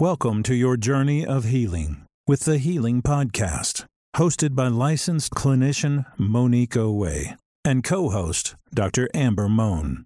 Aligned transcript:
Welcome 0.00 0.44
to 0.44 0.54
your 0.54 0.76
journey 0.76 1.26
of 1.26 1.46
healing 1.46 2.06
with 2.24 2.44
the 2.44 2.58
Healing 2.58 3.02
Podcast, 3.02 3.84
hosted 4.14 4.54
by 4.54 4.68
licensed 4.68 5.32
clinician 5.32 6.06
Monique 6.16 6.76
Owe 6.76 7.34
and 7.64 7.82
co 7.82 8.08
host 8.08 8.54
Dr. 8.72 9.08
Amber 9.12 9.48
Mohn. 9.48 10.04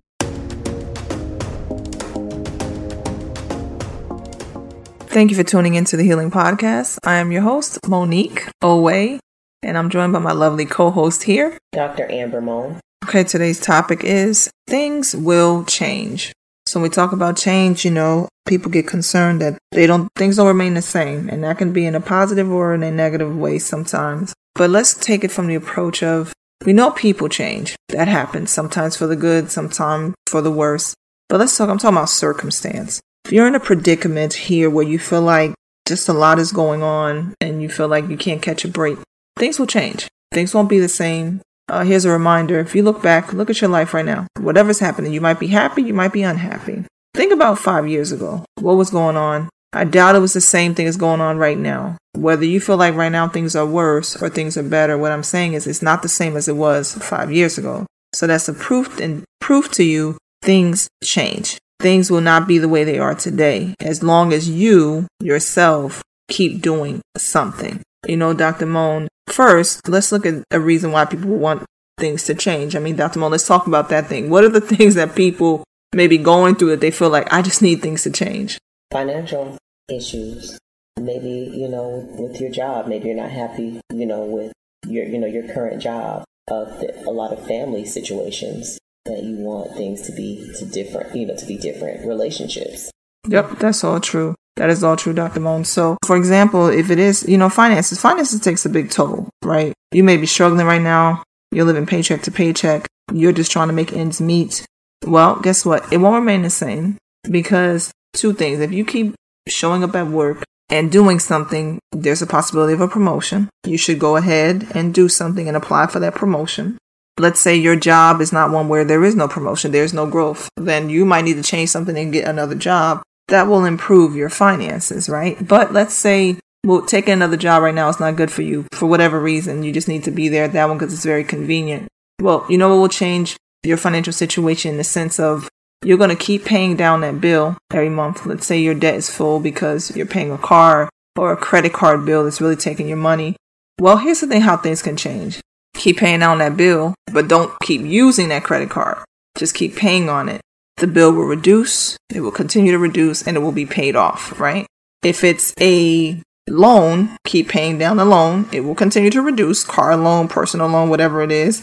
Thank 5.11 5.31
you 5.31 5.37
for 5.37 5.45
tuning 5.45 5.75
into 5.75 5.99
the 5.99 6.05
Healing 6.05 6.31
Podcast. 6.31 6.97
I 7.05 7.17
am 7.17 7.31
your 7.31 7.43
host, 7.43 7.79
Monique 7.87 8.49
Owe, 8.63 8.89
and 8.89 9.77
I'm 9.77 9.91
joined 9.91 10.15
by 10.15 10.21
my 10.21 10.33
lovely 10.33 10.65
co 10.65 10.91
host 10.91 11.25
here, 11.25 11.59
Dr. 11.73 12.11
Amber 12.11 12.41
Mohn. 12.41 12.81
Okay, 13.05 13.25
today's 13.25 13.61
topic 13.61 14.05
is 14.05 14.51
things 14.67 15.15
will 15.15 15.65
change. 15.65 16.33
So 16.73 16.81
when 16.81 16.89
we 16.89 16.95
talk 16.95 17.13
about 17.13 17.37
change, 17.37 17.85
you 17.85 17.91
know, 17.91 18.31
people 18.47 18.71
get 18.71 18.87
concerned 18.87 19.43
that 19.43 19.59
they 19.73 19.87
don't 19.87 20.09
things 20.17 20.37
don't 20.37 20.47
remain 20.47 20.73
the 20.73 20.81
same, 20.81 21.29
and 21.29 21.45
that 21.45 21.59
can 21.59 21.75
be 21.75 21.85
in 21.85 21.95
a 21.95 22.01
positive 22.01 22.51
or 22.51 22.73
in 22.73 22.83
a 22.83 22.91
negative 22.91 23.37
way 23.37 23.59
sometimes. 23.59 24.33
But 24.55 24.71
let's 24.71 24.95
take 24.95 25.23
it 25.23 25.31
from 25.31 25.49
the 25.49 25.55
approach 25.55 26.03
of 26.03 26.33
we 26.65 26.73
know 26.73 26.91
people 26.91 27.29
change. 27.29 27.77
That 27.91 28.09
happens 28.09 28.53
sometimes 28.53 28.97
for 28.97 29.07
the 29.07 29.17
good, 29.17 29.51
sometimes 29.51 30.15
for 30.27 30.41
the 30.41 30.51
worse. 30.51 30.95
But 31.29 31.41
let's 31.41 31.55
talk 31.55 31.69
I'm 31.69 31.77
talking 31.77 31.99
about 31.99 32.09
circumstance. 32.09 33.03
If 33.27 33.33
you're 33.33 33.47
in 33.47 33.55
a 33.55 33.61
predicament 33.61 34.33
here 34.33 34.71
where 34.71 34.89
you 34.89 34.99
feel 34.99 35.21
like 35.21 35.53
just 35.87 36.09
a 36.09 36.15
lot 36.15 36.39
is 36.39 36.53
going 36.53 36.83
on 36.83 37.35
and 37.39 37.61
you 37.61 37.69
feel 37.69 37.89
like 37.89 38.09
you 38.09 38.17
can't 38.17 38.41
catch 38.41 38.65
a 38.65 38.69
break, 38.69 38.97
things 39.37 39.59
will 39.59 39.67
change. 39.67 40.09
Things 40.33 40.55
won't 40.55 40.71
be 40.71 40.79
the 40.79 40.89
same. 40.89 41.43
Uh, 41.69 41.85
here's 41.85 42.05
a 42.05 42.11
reminder 42.11 42.59
if 42.59 42.75
you 42.75 42.83
look 42.83 43.03
back, 43.03 43.33
look 43.33 43.51
at 43.51 43.61
your 43.61 43.71
life 43.71 43.95
right 43.95 44.05
now. 44.05 44.27
Whatever's 44.39 44.81
happening, 44.81 45.13
you 45.13 45.21
might 45.21 45.41
be 45.41 45.47
happy, 45.47 45.83
you 45.83 45.95
might 45.95 46.13
be 46.13 46.23
unhappy. 46.23 46.85
Think 47.15 47.33
about 47.33 47.59
five 47.59 47.87
years 47.89 48.13
ago. 48.13 48.45
What 48.61 48.77
was 48.77 48.91
going 48.91 49.17
on? 49.17 49.49
I 49.73 49.85
doubt 49.85 50.17
it 50.17 50.21
was 50.21 50.35
the 50.35 50.41
same 50.41 50.75
thing 50.75 50.87
as 50.87 50.97
going 50.97 51.21
on 51.21 51.39
right 51.39 51.57
now. 51.57 51.97
Whether 52.15 52.45
you 52.45 52.61
feel 52.61 52.77
like 52.77 52.95
right 52.95 53.13
now 53.13 53.29
things 53.29 53.57
are 53.57 53.65
worse 53.65 54.21
or 54.21 54.29
things 54.29 54.57
are 54.59 54.63
better, 54.63 54.99
what 54.99 55.13
I'm 55.13 55.23
saying 55.23 55.55
is 55.55 55.67
it's 55.67 55.83
not 55.83 56.03
the 56.03 56.09
same 56.09 56.37
as 56.37 56.47
it 56.47 56.57
was 56.57 56.95
five 56.95 57.33
years 57.33 57.57
ago. 57.57 57.87
So 58.15 58.27
that's 58.27 58.49
a 58.49 58.55
proof 58.55 59.01
and 59.01 59.25
proof 59.41 59.71
to 59.73 59.85
you 59.85 60.19
things 60.43 60.89
change. 61.03 61.59
Things 61.81 62.11
will 62.11 62.21
not 62.21 62.47
be 62.47 62.59
the 62.59 62.69
way 62.69 62.85
they 62.85 62.99
are 62.99 63.15
today 63.15 63.75
as 63.81 64.03
long 64.03 64.33
as 64.33 64.49
you 64.49 65.07
yourself 65.21 66.03
keep 66.29 66.61
doing 66.61 67.01
something. 67.17 67.81
You 68.07 68.17
know, 68.17 68.35
Dr. 68.35 68.67
Mohn, 68.67 69.09
first, 69.33 69.89
let's 69.89 70.13
look 70.13 70.27
at 70.27 70.45
a 70.51 70.61
reason 70.61 70.93
why 70.93 71.05
people 71.05 71.31
want 71.31 71.65
things 71.99 72.25
to 72.25 72.35
change. 72.35 72.77
I 72.77 72.79
mean, 72.79 72.97
Dr. 72.97 73.19
Mohn, 73.19 73.33
let's 73.33 73.47
talk 73.47 73.67
about 73.67 73.89
that 73.89 74.07
thing. 74.07 74.31
What 74.31 74.45
are 74.45 74.49
the 74.49 74.61
things 74.75 74.95
that 74.95 75.15
people 75.15 75.65
may 75.95 76.07
be 76.07 76.19
going 76.19 76.55
through 76.55 76.71
that 76.71 76.81
they 76.81 76.91
feel 76.91 77.11
like, 77.11 77.33
I 77.33 77.43
just 77.43 77.63
need 77.63 77.83
things 77.83 78.03
to 78.03 78.11
change? 78.11 78.59
Financial 78.91 79.57
issues. 79.89 80.59
Maybe, 81.01 81.51
you 81.55 81.69
know, 81.69 82.07
with 82.19 82.41
your 82.41 82.51
job, 82.51 82.87
maybe 82.87 83.09
you're 83.09 83.17
not 83.17 83.31
happy, 83.31 83.81
you 83.93 84.07
know, 84.07 84.25
with 84.25 84.53
your, 84.87 85.05
you 85.05 85.19
know, 85.19 85.27
your 85.27 85.53
current 85.53 85.81
job. 85.81 86.25
Uh, 86.51 86.67
a 87.07 87.11
lot 87.11 87.33
of 87.33 87.47
family 87.47 87.85
situations 87.85 88.79
that 89.07 89.23
you 89.23 89.37
want 89.37 89.75
things 89.77 90.03
to 90.03 90.13
be 90.13 90.53
to 90.59 90.67
different, 90.67 91.15
you 91.15 91.27
know, 91.27 91.37
to 91.37 91.47
be 91.47 91.57
different 91.57 92.07
relationships. 92.07 92.91
Yep, 93.29 93.59
that's 93.59 93.85
all 93.85 94.01
true. 94.01 94.35
That 94.57 94.71
is 94.71 94.85
all 94.85 94.97
true, 94.97 95.13
Dr. 95.15 95.41
Mohn. 95.41 95.65
So, 95.65 95.97
for 96.05 96.17
example, 96.17 96.67
if 96.67 96.91
it 96.91 96.99
is, 96.99 97.27
you 97.27 97.39
know, 97.39 97.49
finances, 97.49 98.01
finances 98.01 98.41
takes 98.41 98.67
a 98.67 98.69
big 98.69 98.91
toll, 98.91 99.29
right? 99.43 99.73
You 99.93 100.05
may 100.05 100.17
be 100.17 100.27
struggling 100.27 100.67
right 100.67 100.83
now. 100.83 101.23
You're 101.51 101.65
living 101.65 101.87
paycheck 101.87 102.23
to 102.23 102.31
paycheck. 102.31 102.87
You're 103.13 103.33
just 103.33 103.51
trying 103.51 103.69
to 103.69 103.75
make 103.75 103.93
ends 103.93 104.21
meet. 104.21 104.65
Well, 105.07 105.37
guess 105.37 105.65
what? 105.65 105.91
It 105.93 105.99
won't 105.99 106.21
remain 106.21 106.43
the 106.43 106.51
same 106.51 106.99
because 107.31 107.93
two 108.13 108.33
things. 108.33 108.61
If 108.61 108.73
you 108.73 108.85
keep 108.85 109.15
showing 109.49 109.83
up 109.85 109.95
at 109.97 110.07
work 110.07 110.45
and 110.69 110.93
doing 110.93 111.19
something, 111.19 111.79
there's 111.91 112.23
a 112.23 112.27
possibility 112.27 112.75
of 112.75 112.81
a 112.81 112.89
promotion. 112.89 113.49
You 113.65 113.79
should 113.79 113.99
go 113.99 114.17
ahead 114.17 114.69
and 114.75 114.95
do 114.95 115.09
something 115.09 115.49
and 115.49 115.57
apply 115.57 115.87
for 115.87 115.99
that 116.01 116.15
promotion. 116.15 116.79
Let's 117.19 117.41
say 117.41 117.57
your 117.57 117.77
job 117.77 118.21
is 118.21 118.33
not 118.33 118.51
one 118.51 118.69
where 118.69 118.85
there 118.85 119.05
is 119.05 119.15
no 119.15 119.29
promotion, 119.29 119.71
there's 119.71 119.93
no 119.93 120.07
growth. 120.07 120.49
Then 120.57 120.89
you 120.89 121.05
might 121.05 121.25
need 121.25 121.35
to 121.35 121.43
change 121.43 121.71
something 121.71 121.97
and 121.97 122.13
get 122.13 122.27
another 122.27 122.55
job 122.55 123.03
that 123.33 123.49
will 123.49 123.65
improve 123.65 124.15
your 124.15 124.29
finances, 124.29 125.09
right? 125.09 125.37
But 125.47 125.73
let's 125.73 125.95
say 125.95 126.37
well, 126.65 126.83
taking 126.83 127.15
another 127.15 127.39
job 127.39 127.63
right 127.63 127.75
now 127.75 127.89
is 127.89 127.99
not 127.99 128.15
good 128.15 128.31
for 128.31 128.43
you 128.43 128.67
for 128.73 128.87
whatever 128.87 129.19
reason. 129.19 129.63
You 129.63 129.73
just 129.73 129.89
need 129.89 130.05
to 130.05 130.11
be 130.11 130.29
there 130.29 130.45
at 130.45 130.53
that 130.53 130.69
one 130.69 130.79
because 130.79 130.93
it's 130.93 131.05
very 131.05 131.25
convenient. 131.25 131.89
Well, 132.21 132.47
you 132.49 132.57
know 132.59 132.69
what 132.69 132.81
will 132.81 132.89
change 132.89 133.37
your 133.65 133.79
financial 133.79 134.13
situation 134.13 134.73
in 134.73 134.77
the 134.77 134.85
sense 134.85 135.19
of 135.19 135.49
you're 135.83 135.99
going 135.99 136.11
to 136.11 136.17
keep 136.17 136.45
paying 136.45 136.77
down 136.77 137.01
that 137.01 137.23
bill 137.23 137.57
every 137.73 137.89
month. 137.89 138.27
Let's 138.27 138.47
say 138.47 138.61
your 138.61 138.75
debt 138.75 138.95
is 138.97 139.11
full 139.11 139.41
because 139.41 139.97
you're 139.97 140.07
paying 140.07 140.31
a 140.31 140.39
car 140.39 140.89
or 141.17 141.33
a 141.33 141.37
credit 141.37 141.73
card 141.73 142.05
bill 142.05 142.25
that's 142.25 142.41
really 142.41 142.55
taking 142.55 142.87
your 142.87 142.99
money. 142.99 143.35
Well, 143.81 143.97
here's 143.97 144.21
the 144.21 144.27
thing 144.27 144.43
how 144.43 144.59
things 144.59 144.83
can 144.83 144.97
change. 144.97 145.41
Keep 145.75 145.97
paying 145.97 146.21
down 146.21 146.39
that 146.39 146.57
bill, 146.57 146.95
but 147.13 147.29
don't 147.29 147.53
keep 147.63 147.81
using 147.81 148.29
that 148.29 148.45
credit 148.45 148.69
card. 148.69 148.99
Just 149.37 149.55
keep 149.55 149.75
paying 149.75 150.11
on 150.11 150.29
it 150.29 150.43
the 150.83 150.87
bill 150.89 151.13
will 151.13 151.25
reduce, 151.25 151.97
it 152.11 152.21
will 152.21 152.33
continue 152.33 152.73
to 152.73 152.79
reduce, 152.79 153.23
and 153.23 153.37
it 153.37 153.41
will 153.41 153.53
be 153.53 153.65
paid 153.65 153.95
off, 153.95 154.39
right? 154.39 154.67
If 155.03 155.23
it's 155.23 155.55
a 155.61 156.21
loan, 156.51 157.17
keep 157.25 157.49
paying 157.49 157.79
down 157.79 157.99
the 157.99 158.05
loan. 158.05 158.49
It 158.53 158.61
will 158.61 158.75
continue 158.75 159.11
to 159.11 159.23
reduce, 159.23 159.63
car 159.63 159.97
loan, 159.97 160.27
personal 160.27 160.69
loan, 160.69 160.91
whatever 160.91 161.23
it 161.23 161.31
is, 161.31 161.63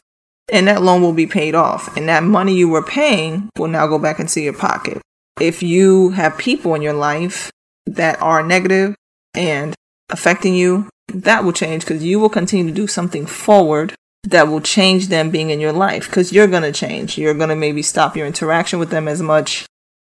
and 0.52 0.70
that 0.70 0.82
loan 0.82 1.02
will 1.02 1.14
be 1.14 1.28
paid 1.28 1.54
off. 1.54 1.96
And 1.98 2.08
that 2.08 2.24
money 2.24 2.56
you 2.56 2.70
were 2.70 2.82
paying 2.82 3.50
will 3.58 3.68
now 3.68 3.88
go 3.88 4.00
back 4.00 4.22
into 4.22 4.40
your 4.40 4.54
pocket. 4.54 5.02
If 5.40 5.62
you 5.62 6.12
have 6.12 6.38
people 6.38 6.74
in 6.74 6.82
your 6.82 6.94
life 6.94 7.52
that 7.86 8.22
are 8.22 8.42
negative 8.42 8.96
and 9.34 9.76
affecting 10.10 10.56
you, 10.56 10.88
that 11.10 11.44
will 11.44 11.54
change 11.54 11.84
because 11.84 12.06
you 12.06 12.20
will 12.20 12.30
continue 12.30 12.68
to 12.68 12.74
do 12.74 12.88
something 12.88 13.26
forward 13.26 13.96
that 14.24 14.48
will 14.48 14.62
change 14.62 15.08
them 15.08 15.30
being 15.30 15.50
in 15.50 15.60
your 15.60 15.72
life 15.72 16.08
because 16.08 16.34
you're 16.34 16.48
going 16.48 16.64
to 16.64 16.72
change. 16.72 17.18
You're 17.18 17.34
going 17.34 17.50
to 17.50 17.56
maybe 17.56 17.82
stop 17.82 18.16
your 18.16 18.28
interaction 18.28 18.80
with 18.80 18.90
them 18.90 19.08
as 19.08 19.22
much. 19.22 19.66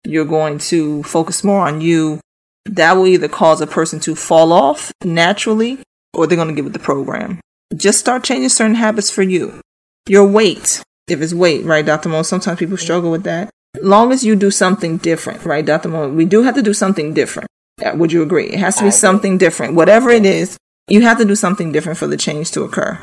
You're 0.05 0.25
going 0.25 0.59
to 0.59 1.03
focus 1.03 1.43
more 1.43 1.67
on 1.67 1.81
you. 1.81 2.19
That 2.65 2.93
will 2.93 3.07
either 3.07 3.27
cause 3.27 3.61
a 3.61 3.67
person 3.67 3.99
to 4.01 4.15
fall 4.15 4.53
off 4.53 4.91
naturally 5.03 5.79
or 6.13 6.27
they're 6.27 6.35
going 6.35 6.49
to 6.49 6.53
get 6.53 6.63
with 6.63 6.73
the 6.73 6.79
program. 6.79 7.39
Just 7.75 7.99
start 7.99 8.23
changing 8.23 8.49
certain 8.49 8.75
habits 8.75 9.09
for 9.09 9.23
you. 9.23 9.59
Your 10.07 10.25
weight, 10.25 10.81
if 11.07 11.21
it's 11.21 11.33
weight, 11.33 11.65
right, 11.65 11.85
Dr. 11.85 12.09
Mo? 12.09 12.21
Sometimes 12.21 12.59
people 12.59 12.77
struggle 12.77 13.11
with 13.11 13.23
that. 13.23 13.49
Long 13.81 14.11
as 14.11 14.23
you 14.23 14.35
do 14.35 14.49
something 14.49 14.97
different, 14.97 15.45
right, 15.45 15.65
Dr. 15.65 15.89
Mo? 15.89 16.09
We 16.09 16.25
do 16.25 16.43
have 16.43 16.55
to 16.55 16.61
do 16.61 16.73
something 16.73 17.13
different. 17.13 17.47
Uh, 17.85 17.91
would 17.95 18.11
you 18.11 18.23
agree? 18.23 18.47
It 18.47 18.59
has 18.59 18.77
to 18.77 18.85
be 18.85 18.91
something 18.91 19.37
different. 19.37 19.75
Whatever 19.75 20.09
it 20.09 20.25
is, 20.25 20.57
you 20.87 21.01
have 21.01 21.17
to 21.19 21.25
do 21.25 21.35
something 21.35 21.71
different 21.71 21.99
for 21.99 22.07
the 22.07 22.17
change 22.17 22.51
to 22.51 22.63
occur 22.63 22.99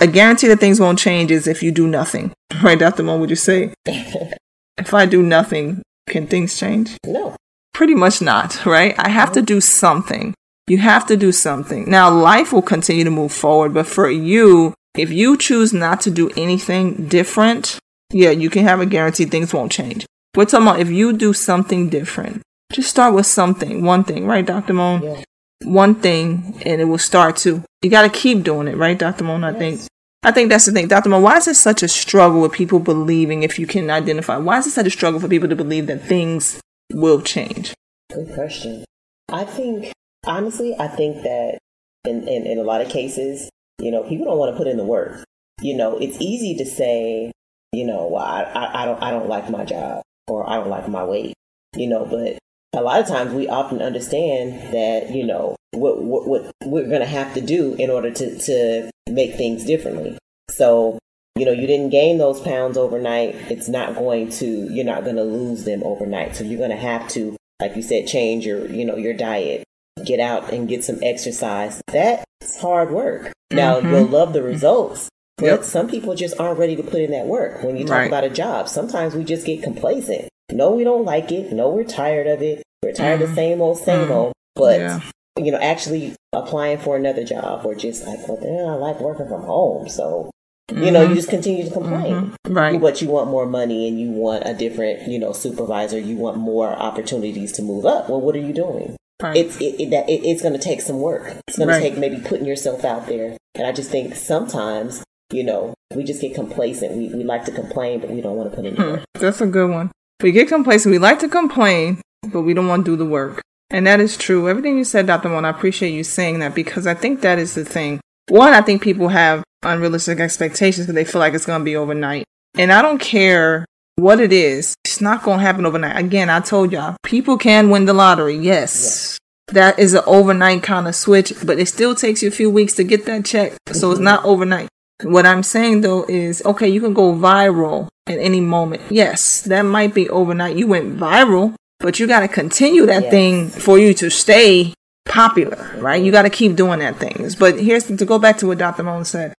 a 0.00 0.06
guarantee 0.06 0.48
that 0.48 0.60
things 0.60 0.80
won't 0.80 0.98
change 0.98 1.30
is 1.30 1.46
if 1.46 1.62
you 1.62 1.70
do 1.70 1.86
nothing. 1.86 2.32
Right, 2.62 2.78
Dr. 2.78 3.04
Mo, 3.04 3.18
would 3.18 3.30
you 3.30 3.36
say? 3.36 3.72
if 3.84 4.92
I 4.92 5.06
do 5.06 5.22
nothing, 5.22 5.82
can 6.08 6.26
things 6.26 6.58
change? 6.58 6.96
No. 7.06 7.36
Pretty 7.72 7.94
much 7.94 8.20
not, 8.20 8.64
right? 8.66 8.94
I 8.98 9.10
have 9.10 9.30
to 9.32 9.42
do 9.42 9.60
something. 9.60 10.34
You 10.66 10.78
have 10.78 11.06
to 11.06 11.16
do 11.16 11.30
something. 11.30 11.88
Now, 11.88 12.10
life 12.10 12.52
will 12.52 12.62
continue 12.62 13.04
to 13.04 13.10
move 13.10 13.32
forward, 13.32 13.74
but 13.74 13.86
for 13.86 14.10
you, 14.10 14.74
if 14.96 15.10
you 15.10 15.36
choose 15.36 15.72
not 15.72 16.00
to 16.00 16.10
do 16.10 16.30
anything 16.36 17.06
different, 17.06 17.78
yeah, 18.12 18.30
you 18.30 18.50
can 18.50 18.64
have 18.64 18.80
a 18.80 18.86
guarantee 18.86 19.26
things 19.26 19.54
won't 19.54 19.70
change. 19.70 20.04
We're 20.34 20.46
talking 20.46 20.66
about 20.66 20.80
if 20.80 20.90
you 20.90 21.12
do 21.12 21.32
something 21.32 21.90
different, 21.90 22.42
just 22.72 22.90
start 22.90 23.14
with 23.14 23.26
something, 23.26 23.84
one 23.84 24.02
thing, 24.02 24.26
right, 24.26 24.44
Dr. 24.44 24.72
Mohn? 24.72 25.02
Yeah 25.02 25.22
one 25.64 25.94
thing 25.94 26.60
and 26.64 26.80
it 26.80 26.84
will 26.84 26.98
start 26.98 27.36
to. 27.38 27.64
You 27.82 27.90
got 27.90 28.02
to 28.02 28.08
keep 28.08 28.42
doing 28.42 28.68
it 28.68 28.76
right 28.76 28.98
dr 28.98 29.22
Mohn 29.22 29.44
i 29.44 29.52
think 29.52 29.80
i 30.22 30.32
think 30.32 30.50
that's 30.50 30.66
the 30.66 30.72
thing. 30.72 30.88
Dr 30.88 31.08
Mohn 31.08 31.22
why 31.22 31.36
is 31.36 31.48
it 31.48 31.54
such 31.54 31.82
a 31.82 31.88
struggle 31.88 32.40
with 32.40 32.52
people 32.52 32.80
believing 32.80 33.42
if 33.42 33.58
you 33.58 33.66
can 33.66 33.90
identify? 33.90 34.36
Why 34.36 34.58
is 34.58 34.66
it 34.66 34.70
such 34.70 34.86
a 34.86 34.90
struggle 34.90 35.20
for 35.20 35.28
people 35.28 35.48
to 35.48 35.56
believe 35.56 35.86
that 35.86 36.02
things 36.02 36.60
will 36.92 37.20
change? 37.20 37.74
Good 38.12 38.34
question. 38.34 38.84
I 39.30 39.44
think 39.44 39.92
honestly 40.26 40.74
i 40.78 40.88
think 40.88 41.22
that 41.22 41.58
in, 42.04 42.26
in, 42.28 42.46
in 42.46 42.58
a 42.58 42.62
lot 42.62 42.80
of 42.80 42.88
cases 42.88 43.48
you 43.78 43.90
know 43.90 44.02
people 44.02 44.26
don't 44.26 44.38
want 44.38 44.52
to 44.52 44.58
put 44.58 44.66
in 44.66 44.76
the 44.76 44.84
work. 44.84 45.24
You 45.60 45.76
know 45.76 45.98
it's 45.98 46.20
easy 46.20 46.56
to 46.56 46.66
say 46.66 47.32
you 47.72 47.86
know 47.86 48.08
well, 48.08 48.24
I, 48.24 48.42
I, 48.42 48.82
I 48.82 48.84
don't 48.84 49.02
i 49.02 49.10
don't 49.10 49.28
like 49.28 49.50
my 49.50 49.64
job 49.64 50.02
or 50.28 50.48
i 50.48 50.56
don't 50.56 50.68
like 50.68 50.88
my 50.88 51.04
weight 51.04 51.34
you 51.76 51.88
know 51.88 52.04
but 52.04 52.38
a 52.74 52.82
lot 52.82 53.00
of 53.00 53.06
times 53.06 53.32
we 53.32 53.48
often 53.48 53.80
understand 53.80 54.74
that 54.74 55.10
you 55.10 55.24
know 55.24 55.56
what 55.72 56.02
what, 56.02 56.26
what 56.26 56.52
we're 56.64 56.88
going 56.88 57.00
to 57.00 57.06
have 57.06 57.32
to 57.34 57.40
do 57.40 57.74
in 57.74 57.90
order 57.90 58.10
to 58.10 58.38
to 58.38 58.90
make 59.08 59.36
things 59.36 59.64
differently 59.64 60.18
so 60.50 60.98
you 61.36 61.44
know 61.44 61.52
you 61.52 61.66
didn't 61.66 61.90
gain 61.90 62.18
those 62.18 62.40
pounds 62.40 62.76
overnight 62.76 63.34
it's 63.50 63.68
not 63.68 63.94
going 63.94 64.28
to 64.28 64.68
you're 64.72 64.84
not 64.84 65.04
going 65.04 65.16
to 65.16 65.24
lose 65.24 65.64
them 65.64 65.82
overnight 65.84 66.36
so 66.36 66.44
you're 66.44 66.58
going 66.58 66.70
to 66.70 66.76
have 66.76 67.08
to 67.08 67.36
like 67.60 67.74
you 67.76 67.82
said 67.82 68.06
change 68.06 68.44
your 68.44 68.66
you 68.66 68.84
know 68.84 68.96
your 68.96 69.14
diet 69.14 69.64
get 70.04 70.20
out 70.20 70.52
and 70.52 70.68
get 70.68 70.84
some 70.84 70.98
exercise 71.02 71.80
that's 71.88 72.60
hard 72.60 72.90
work 72.90 73.32
now 73.50 73.78
mm-hmm. 73.78 73.88
you'll 73.88 74.06
love 74.06 74.32
the 74.32 74.42
results 74.42 75.08
but 75.36 75.46
yep. 75.46 75.64
some 75.64 75.88
people 75.88 76.14
just 76.14 76.38
aren't 76.40 76.58
ready 76.58 76.76
to 76.76 76.82
put 76.82 77.00
in 77.00 77.10
that 77.12 77.26
work 77.26 77.62
when 77.62 77.76
you 77.76 77.84
talk 77.84 77.98
right. 77.98 78.06
about 78.06 78.24
a 78.24 78.30
job 78.30 78.68
sometimes 78.68 79.14
we 79.14 79.24
just 79.24 79.46
get 79.46 79.62
complacent 79.62 80.28
no, 80.52 80.70
we 80.70 80.84
don't 80.84 81.04
like 81.04 81.30
it. 81.32 81.52
No, 81.52 81.68
we're 81.68 81.84
tired 81.84 82.26
of 82.26 82.42
it. 82.42 82.62
We're 82.82 82.92
tired 82.92 83.20
mm-hmm. 83.20 83.24
of 83.24 83.28
the 83.30 83.34
same 83.34 83.60
old, 83.60 83.78
same 83.78 84.00
mm-hmm. 84.00 84.12
old. 84.12 84.32
but 84.54 84.80
yeah. 84.80 85.00
you 85.36 85.52
know, 85.52 85.58
actually 85.58 86.14
applying 86.32 86.78
for 86.78 86.96
another 86.96 87.24
job 87.24 87.64
or 87.64 87.74
just 87.74 88.06
like, 88.06 88.26
well, 88.28 88.38
then 88.40 88.68
I 88.68 88.74
like 88.74 89.00
working 89.00 89.28
from 89.28 89.42
home, 89.42 89.88
so 89.88 90.30
Mm-hmm. 90.68 90.84
You 90.84 90.90
know, 90.90 91.02
you 91.02 91.14
just 91.14 91.30
continue 91.30 91.64
to 91.64 91.70
complain. 91.70 92.14
Mm-hmm. 92.14 92.52
Right. 92.52 92.80
But 92.80 93.00
you 93.00 93.08
want 93.08 93.30
more 93.30 93.46
money 93.46 93.88
and 93.88 93.98
you 93.98 94.10
want 94.10 94.46
a 94.46 94.52
different, 94.52 95.08
you 95.08 95.18
know, 95.18 95.32
supervisor. 95.32 95.98
You 95.98 96.16
want 96.16 96.36
more 96.36 96.70
opportunities 96.70 97.52
to 97.52 97.62
move 97.62 97.86
up. 97.86 98.10
Well, 98.10 98.20
what 98.20 98.36
are 98.36 98.40
you 98.40 98.52
doing? 98.52 98.96
Right. 99.22 99.36
It's 99.36 99.56
it, 99.56 99.80
it, 99.80 99.92
it 99.92 100.24
it's 100.24 100.42
going 100.42 100.52
to 100.52 100.60
take 100.60 100.82
some 100.82 101.00
work. 101.00 101.36
It's 101.48 101.56
going 101.56 101.68
right. 101.68 101.82
to 101.82 101.88
take 101.88 101.98
maybe 101.98 102.20
putting 102.20 102.46
yourself 102.46 102.84
out 102.84 103.06
there. 103.06 103.36
And 103.54 103.66
I 103.66 103.72
just 103.72 103.90
think 103.90 104.14
sometimes, 104.14 105.02
you 105.32 105.42
know, 105.42 105.74
we 105.94 106.04
just 106.04 106.20
get 106.20 106.34
complacent. 106.34 106.96
We 106.96 107.08
we 107.08 107.24
like 107.24 107.46
to 107.46 107.52
complain, 107.52 108.00
but 108.00 108.10
we 108.10 108.20
don't 108.20 108.36
want 108.36 108.50
to 108.50 108.56
put 108.56 108.66
in. 108.66 108.76
Hmm. 108.76 109.02
That's 109.14 109.40
a 109.40 109.46
good 109.46 109.70
one. 109.70 109.90
We 110.22 110.32
get 110.32 110.48
complacent. 110.48 110.92
We 110.92 110.98
like 110.98 111.20
to 111.20 111.28
complain, 111.28 112.00
but 112.32 112.42
we 112.42 112.52
don't 112.52 112.66
want 112.66 112.84
to 112.84 112.90
do 112.90 112.96
the 112.96 113.04
work. 113.04 113.40
And 113.70 113.86
that 113.86 114.00
is 114.00 114.16
true. 114.16 114.48
Everything 114.48 114.76
you 114.76 114.84
said, 114.84 115.06
Dr. 115.06 115.28
Mohn, 115.28 115.44
I 115.44 115.50
appreciate 115.50 115.90
you 115.90 116.02
saying 116.02 116.40
that 116.40 116.54
because 116.54 116.86
I 116.86 116.94
think 116.94 117.20
that 117.20 117.38
is 117.38 117.54
the 117.54 117.64
thing. 117.64 118.00
One, 118.28 118.52
I 118.52 118.60
think 118.60 118.82
people 118.82 119.08
have 119.08 119.44
unrealistic 119.62 120.18
expectations 120.18 120.86
because 120.86 120.94
they 120.94 121.04
feel 121.04 121.20
like 121.20 121.34
it's 121.34 121.46
going 121.46 121.60
to 121.60 121.64
be 121.64 121.76
overnight. 121.76 122.24
And 122.56 122.72
I 122.72 122.82
don't 122.82 123.00
care 123.00 123.64
what 123.96 124.20
it 124.20 124.32
is, 124.32 124.74
it's 124.84 125.00
not 125.00 125.22
going 125.22 125.38
to 125.38 125.44
happen 125.44 125.66
overnight. 125.66 125.96
Again, 125.96 126.30
I 126.30 126.40
told 126.40 126.72
y'all, 126.72 126.96
people 127.02 127.36
can 127.36 127.70
win 127.70 127.84
the 127.84 127.92
lottery. 127.92 128.36
Yes. 128.36 128.44
yes. 128.44 129.18
That 129.48 129.78
is 129.78 129.94
an 129.94 130.02
overnight 130.06 130.62
kind 130.62 130.86
of 130.86 130.94
switch, 130.94 131.32
but 131.44 131.58
it 131.58 131.66
still 131.66 131.94
takes 131.94 132.22
you 132.22 132.28
a 132.28 132.32
few 132.32 132.50
weeks 132.50 132.74
to 132.74 132.84
get 132.84 133.06
that 133.06 133.24
check. 133.24 133.54
So 133.72 133.90
it's 133.90 134.00
not 134.00 134.24
overnight. 134.24 134.68
What 135.02 135.26
I'm 135.26 135.42
saying 135.42 135.82
though 135.82 136.04
is, 136.08 136.42
okay, 136.44 136.68
you 136.68 136.80
can 136.80 136.94
go 136.94 137.12
viral 137.12 137.88
at 138.06 138.18
any 138.18 138.40
moment. 138.40 138.82
Yes, 138.90 139.42
that 139.42 139.62
might 139.62 139.94
be 139.94 140.08
overnight. 140.08 140.56
You 140.56 140.66
went 140.66 140.98
viral, 140.98 141.54
but 141.80 142.00
you 142.00 142.06
got 142.06 142.20
to 142.20 142.28
continue 142.28 142.86
that 142.86 143.04
yes. 143.04 143.10
thing 143.10 143.48
for 143.48 143.78
you 143.78 143.94
to 143.94 144.10
stay 144.10 144.74
popular, 145.06 145.74
right? 145.78 146.02
You 146.02 146.12
got 146.12 146.22
to 146.22 146.30
keep 146.30 146.56
doing 146.56 146.80
that 146.80 146.96
things. 146.96 147.36
But 147.36 147.60
here's 147.60 147.84
to 147.84 148.04
go 148.04 148.18
back 148.18 148.38
to 148.38 148.46
what 148.46 148.58
Dr. 148.58 148.82
Mohn 148.82 149.04
said 149.04 149.34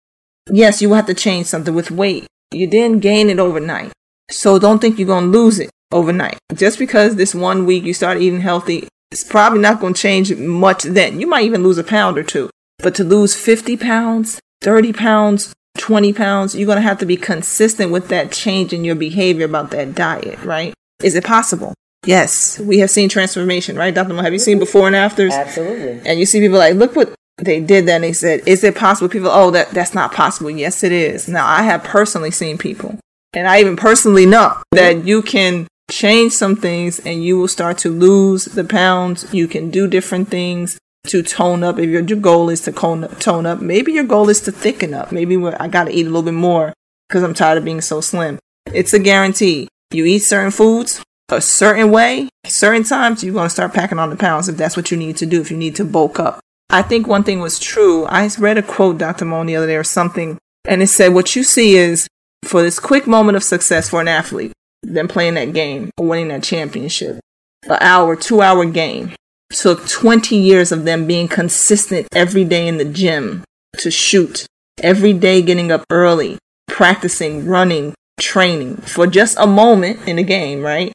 yes, 0.50 0.80
you 0.80 0.88
will 0.88 0.96
have 0.96 1.06
to 1.06 1.14
change 1.14 1.46
something 1.46 1.74
with 1.74 1.90
weight. 1.90 2.26
You 2.50 2.66
didn't 2.66 3.00
gain 3.00 3.30
it 3.30 3.38
overnight. 3.38 3.92
So 4.30 4.58
don't 4.58 4.78
think 4.78 4.98
you're 4.98 5.06
going 5.06 5.30
to 5.32 5.38
lose 5.38 5.58
it 5.58 5.70
overnight. 5.92 6.38
Just 6.54 6.78
because 6.78 7.16
this 7.16 7.34
one 7.34 7.66
week 7.66 7.84
you 7.84 7.94
start 7.94 8.20
eating 8.20 8.40
healthy, 8.40 8.88
it's 9.10 9.24
probably 9.24 9.60
not 9.60 9.80
going 9.80 9.94
to 9.94 10.00
change 10.00 10.34
much 10.36 10.84
then. 10.84 11.20
You 11.20 11.26
might 11.26 11.44
even 11.44 11.62
lose 11.62 11.78
a 11.78 11.84
pound 11.84 12.18
or 12.18 12.22
two. 12.22 12.50
But 12.78 12.94
to 12.96 13.04
lose 13.04 13.34
50 13.34 13.76
pounds, 13.76 14.40
30 14.62 14.92
pounds, 14.92 15.54
20 15.78 16.12
pounds, 16.12 16.54
you're 16.54 16.66
going 16.66 16.76
to 16.76 16.82
have 16.82 16.98
to 16.98 17.06
be 17.06 17.16
consistent 17.16 17.92
with 17.92 18.08
that 18.08 18.32
change 18.32 18.72
in 18.72 18.84
your 18.84 18.94
behavior 18.94 19.44
about 19.44 19.70
that 19.70 19.94
diet, 19.94 20.38
right? 20.44 20.74
Is 21.02 21.14
it 21.14 21.24
possible? 21.24 21.74
Yes, 22.06 22.58
we 22.58 22.78
have 22.78 22.90
seen 22.90 23.08
transformation, 23.08 23.76
right, 23.76 23.94
Dr. 23.94 24.14
Mo? 24.14 24.22
Have 24.22 24.32
you 24.32 24.38
seen 24.38 24.58
before 24.58 24.86
and 24.86 24.96
afters? 24.96 25.32
Absolutely. 25.32 26.00
And 26.08 26.18
you 26.18 26.26
see 26.26 26.40
people 26.40 26.58
like, 26.58 26.74
look 26.74 26.96
what 26.96 27.14
they 27.38 27.60
did 27.60 27.86
that 27.86 27.96
and 27.96 28.04
they 28.04 28.12
said, 28.12 28.46
Is 28.46 28.64
it 28.64 28.74
possible? 28.76 29.08
People, 29.08 29.30
oh, 29.30 29.50
that, 29.50 29.70
that's 29.70 29.94
not 29.94 30.12
possible. 30.12 30.50
Yes, 30.50 30.82
it 30.82 30.92
is. 30.92 31.28
Now, 31.28 31.46
I 31.46 31.62
have 31.62 31.84
personally 31.84 32.30
seen 32.30 32.58
people, 32.58 32.98
and 33.32 33.46
I 33.46 33.60
even 33.60 33.76
personally 33.76 34.26
know 34.26 34.60
that 34.72 35.04
you 35.04 35.22
can 35.22 35.66
change 35.90 36.32
some 36.32 36.56
things 36.56 36.98
and 37.00 37.24
you 37.24 37.38
will 37.38 37.48
start 37.48 37.78
to 37.78 37.90
lose 37.90 38.44
the 38.44 38.64
pounds. 38.64 39.32
You 39.32 39.48
can 39.48 39.70
do 39.70 39.86
different 39.86 40.28
things 40.28 40.78
to 41.06 41.22
tone 41.22 41.62
up. 41.62 41.78
If 41.78 41.88
your, 41.88 42.18
goal 42.18 42.50
is 42.50 42.60
to 42.62 42.72
tone 42.72 43.46
up, 43.46 43.60
maybe 43.60 43.92
your 43.92 44.04
goal 44.04 44.28
is 44.28 44.40
to 44.42 44.52
thicken 44.52 44.94
up. 44.94 45.12
Maybe 45.12 45.36
I 45.36 45.68
got 45.68 45.84
to 45.84 45.92
eat 45.92 46.06
a 46.06 46.10
little 46.10 46.22
bit 46.22 46.34
more 46.34 46.74
because 47.08 47.22
I'm 47.22 47.34
tired 47.34 47.58
of 47.58 47.64
being 47.64 47.80
so 47.80 48.00
slim. 48.00 48.38
It's 48.72 48.92
a 48.92 48.98
guarantee. 48.98 49.68
You 49.90 50.04
eat 50.04 50.20
certain 50.20 50.50
foods 50.50 51.02
a 51.30 51.40
certain 51.40 51.90
way, 51.90 52.28
certain 52.46 52.84
times, 52.84 53.22
you're 53.22 53.34
going 53.34 53.46
to 53.46 53.50
start 53.50 53.74
packing 53.74 53.98
on 53.98 54.10
the 54.10 54.16
pounds 54.16 54.48
if 54.48 54.56
that's 54.56 54.76
what 54.76 54.90
you 54.90 54.96
need 54.96 55.16
to 55.18 55.26
do, 55.26 55.40
if 55.40 55.50
you 55.50 55.56
need 55.56 55.76
to 55.76 55.84
bulk 55.84 56.18
up. 56.18 56.40
I 56.70 56.82
think 56.82 57.06
one 57.06 57.24
thing 57.24 57.40
was 57.40 57.58
true. 57.58 58.04
I 58.06 58.28
read 58.38 58.58
a 58.58 58.62
quote, 58.62 58.98
Dr. 58.98 59.24
Mohn, 59.24 59.46
the 59.46 59.56
other 59.56 59.66
day 59.66 59.76
or 59.76 59.84
something, 59.84 60.38
and 60.66 60.82
it 60.82 60.88
said, 60.88 61.14
What 61.14 61.34
you 61.36 61.42
see 61.42 61.76
is 61.76 62.08
for 62.44 62.62
this 62.62 62.78
quick 62.78 63.06
moment 63.06 63.36
of 63.36 63.42
success 63.42 63.88
for 63.88 64.00
an 64.00 64.08
athlete, 64.08 64.52
them 64.82 65.08
playing 65.08 65.34
that 65.34 65.52
game 65.52 65.90
or 65.96 66.06
winning 66.06 66.28
that 66.28 66.42
championship, 66.42 67.20
an 67.64 67.78
hour, 67.80 68.16
two 68.16 68.40
hour 68.42 68.64
game 68.64 69.14
took 69.52 69.88
20 69.88 70.36
years 70.36 70.72
of 70.72 70.84
them 70.84 71.06
being 71.06 71.28
consistent 71.28 72.06
every 72.14 72.44
day 72.44 72.66
in 72.66 72.78
the 72.78 72.84
gym 72.84 73.44
to 73.78 73.90
shoot, 73.90 74.46
every 74.82 75.12
day 75.12 75.42
getting 75.42 75.72
up 75.72 75.84
early, 75.90 76.38
practicing, 76.66 77.46
running, 77.46 77.94
training 78.20 78.76
for 78.76 79.06
just 79.06 79.38
a 79.38 79.46
moment 79.46 80.06
in 80.06 80.16
the 80.16 80.22
game, 80.22 80.62
right? 80.62 80.92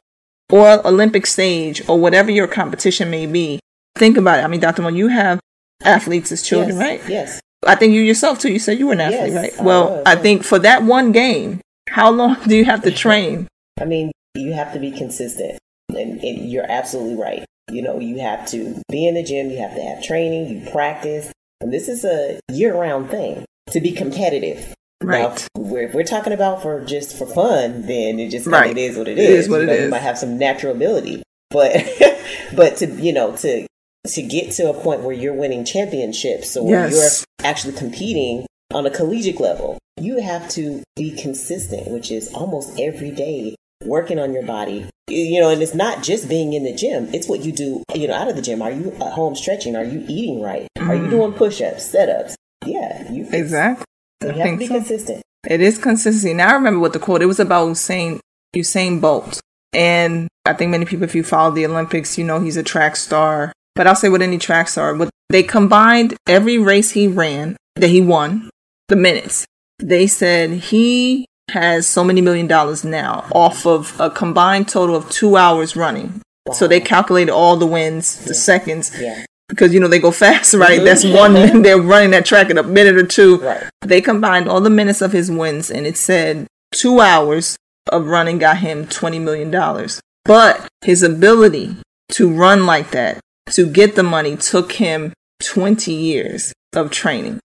Or 0.50 0.86
Olympic 0.86 1.26
stage 1.26 1.86
or 1.88 1.98
whatever 1.98 2.30
your 2.30 2.46
competition 2.46 3.10
may 3.10 3.26
be. 3.26 3.60
Think 3.96 4.16
about 4.16 4.40
it. 4.40 4.42
I 4.42 4.48
mean, 4.48 4.60
Dr. 4.60 4.82
Mohn, 4.82 4.96
you 4.96 5.08
have 5.08 5.40
athletes 5.82 6.30
as 6.32 6.42
children, 6.42 6.76
yes, 6.76 6.80
right? 6.80 7.08
Yes. 7.08 7.40
I 7.66 7.74
think 7.74 7.94
you 7.94 8.02
yourself 8.02 8.38
too. 8.38 8.52
You 8.52 8.58
said 8.58 8.78
you 8.78 8.86
were 8.86 8.92
an 8.92 9.00
athlete, 9.00 9.32
yes, 9.32 9.56
right? 9.56 9.64
Well, 9.64 10.02
I, 10.04 10.12
I 10.12 10.16
think 10.16 10.44
for 10.44 10.58
that 10.58 10.82
one 10.82 11.12
game, 11.12 11.60
how 11.88 12.10
long 12.10 12.36
do 12.46 12.56
you 12.56 12.64
have 12.64 12.82
to 12.82 12.90
train? 13.04 13.48
I 13.80 13.84
mean, 13.84 14.12
you 14.34 14.52
have 14.52 14.72
to 14.74 14.78
be 14.78 14.90
consistent, 14.90 15.58
and, 15.90 16.20
and 16.20 16.50
you're 16.50 16.70
absolutely 16.70 17.16
right. 17.16 17.44
You 17.70 17.82
know, 17.82 17.98
you 17.98 18.20
have 18.20 18.46
to 18.50 18.80
be 18.90 19.06
in 19.06 19.14
the 19.14 19.22
gym, 19.22 19.50
you 19.50 19.58
have 19.58 19.74
to 19.74 19.82
have 19.82 20.02
training, 20.02 20.48
you 20.48 20.70
practice, 20.70 21.32
and 21.60 21.72
this 21.72 21.88
is 21.88 22.04
a 22.04 22.38
year-round 22.52 23.10
thing 23.10 23.44
to 23.70 23.80
be 23.80 23.92
competitive. 23.92 24.74
Right. 25.02 25.22
Now, 25.22 25.74
if 25.76 25.94
we're 25.94 26.04
talking 26.04 26.32
about 26.32 26.62
for 26.62 26.84
just 26.84 27.16
for 27.16 27.26
fun, 27.26 27.82
then 27.86 28.18
it 28.18 28.30
just 28.30 28.46
right. 28.46 28.70
it 28.70 28.78
is 28.78 28.96
what 28.96 29.08
it 29.08 29.18
is. 29.18 29.30
It 29.30 29.32
is 29.32 29.48
what 29.48 29.60
you 29.62 29.66
know, 29.66 29.74
You 29.74 29.88
might 29.88 30.02
have 30.02 30.18
some 30.18 30.38
natural 30.38 30.74
ability, 30.74 31.22
but 31.50 31.74
but 32.56 32.76
to 32.78 32.86
you 32.86 33.12
know 33.12 33.36
to 33.36 33.66
to 34.06 34.22
get 34.22 34.52
to 34.52 34.70
a 34.70 34.74
point 34.74 35.02
where 35.02 35.14
you're 35.14 35.34
winning 35.34 35.64
championships 35.64 36.56
or 36.56 36.70
yes. 36.70 36.92
you're 36.92 37.46
actually 37.46 37.74
competing 37.74 38.46
on 38.72 38.86
a 38.86 38.90
collegiate 38.90 39.40
level, 39.40 39.78
you 39.98 40.20
have 40.20 40.48
to 40.50 40.82
be 40.96 41.10
consistent, 41.10 41.90
which 41.90 42.10
is 42.10 42.32
almost 42.34 42.78
every 42.78 43.10
day 43.10 43.56
working 43.84 44.18
on 44.18 44.32
your 44.32 44.44
body. 44.44 44.86
You 45.06 45.40
know, 45.40 45.50
and 45.50 45.62
it's 45.62 45.74
not 45.74 46.02
just 46.02 46.28
being 46.28 46.54
in 46.54 46.64
the 46.64 46.74
gym, 46.74 47.12
it's 47.12 47.28
what 47.28 47.44
you 47.44 47.52
do, 47.52 47.82
you 47.94 48.08
know, 48.08 48.14
out 48.14 48.28
of 48.28 48.36
the 48.36 48.42
gym. 48.42 48.62
Are 48.62 48.70
you 48.70 48.90
at 48.92 49.12
home 49.12 49.36
stretching? 49.36 49.76
Are 49.76 49.84
you 49.84 50.04
eating 50.08 50.40
right? 50.40 50.66
Mm. 50.78 50.88
Are 50.88 50.94
you 50.94 51.02
mm. 51.02 51.10
doing 51.10 51.32
push 51.34 51.60
ups, 51.60 51.84
set 51.84 52.08
ups? 52.08 52.36
Yeah, 52.64 53.12
you 53.12 53.28
exactly. 53.30 53.84
You 54.22 54.30
have 54.30 54.52
to 54.52 54.56
be 54.56 54.66
so. 54.66 54.74
consistent. 54.74 55.22
It 55.46 55.60
is 55.60 55.76
consistency. 55.76 56.32
Now 56.32 56.50
I 56.50 56.54
remember 56.54 56.80
what 56.80 56.94
the 56.94 56.98
quote. 56.98 57.20
It 57.20 57.26
was 57.26 57.38
about 57.38 57.68
Usain 57.68 58.18
Usain 58.56 59.00
Bolt, 59.00 59.40
and 59.74 60.28
I 60.46 60.54
think 60.54 60.70
many 60.70 60.86
people, 60.86 61.04
if 61.04 61.14
you 61.14 61.22
follow 61.22 61.50
the 61.50 61.66
Olympics, 61.66 62.16
you 62.16 62.24
know 62.24 62.40
he's 62.40 62.56
a 62.56 62.62
track 62.62 62.96
star. 62.96 63.52
But 63.74 63.86
I'll 63.86 63.94
say 63.94 64.08
what 64.08 64.22
any 64.22 64.38
tracks 64.38 64.78
are. 64.78 64.94
What 64.94 65.10
they 65.28 65.42
combined 65.42 66.14
every 66.26 66.58
race 66.58 66.92
he 66.92 67.08
ran 67.08 67.56
that 67.76 67.88
he 67.88 68.00
won, 68.00 68.48
the 68.88 68.96
minutes. 68.96 69.46
They 69.78 70.06
said 70.06 70.50
he 70.50 71.26
has 71.50 71.86
so 71.86 72.02
many 72.02 72.20
million 72.20 72.46
dollars 72.46 72.84
now 72.84 73.26
off 73.32 73.66
of 73.66 73.98
a 74.00 74.10
combined 74.10 74.68
total 74.68 74.96
of 74.96 75.08
two 75.10 75.36
hours 75.36 75.76
running. 75.76 76.20
Wow. 76.46 76.54
So 76.54 76.66
they 76.66 76.80
calculated 76.80 77.32
all 77.32 77.56
the 77.56 77.66
wins, 77.66 78.24
the 78.24 78.34
yeah. 78.34 78.40
seconds. 78.40 78.90
Yeah. 78.98 79.24
Because 79.48 79.74
you 79.74 79.80
know 79.80 79.88
they 79.88 79.98
go 79.98 80.10
fast, 80.10 80.54
right? 80.54 80.82
That's 80.82 81.04
mm-hmm. 81.04 81.16
one 81.16 81.34
mm-hmm. 81.34 81.62
they're 81.62 81.80
running 81.80 82.10
that 82.10 82.26
track 82.26 82.50
in 82.50 82.58
a 82.58 82.62
minute 82.62 82.96
or 82.96 83.06
two. 83.06 83.38
Right. 83.38 83.64
They 83.82 84.00
combined 84.00 84.48
all 84.48 84.60
the 84.60 84.70
minutes 84.70 85.02
of 85.02 85.12
his 85.12 85.30
wins 85.30 85.70
and 85.70 85.86
it 85.86 85.96
said 85.96 86.46
two 86.72 87.00
hours 87.00 87.56
of 87.92 88.06
running 88.06 88.38
got 88.38 88.58
him 88.58 88.86
twenty 88.86 89.18
million 89.18 89.50
dollars. 89.50 90.00
But 90.24 90.66
his 90.82 91.02
ability 91.02 91.76
to 92.12 92.32
run 92.32 92.66
like 92.66 92.90
that 92.92 93.20
to 93.50 93.66
get 93.66 93.94
the 93.94 94.02
money 94.02 94.36
took 94.36 94.72
him 94.72 95.12
20 95.42 95.92
years 95.92 96.52
of 96.74 96.90
training. 96.90 97.40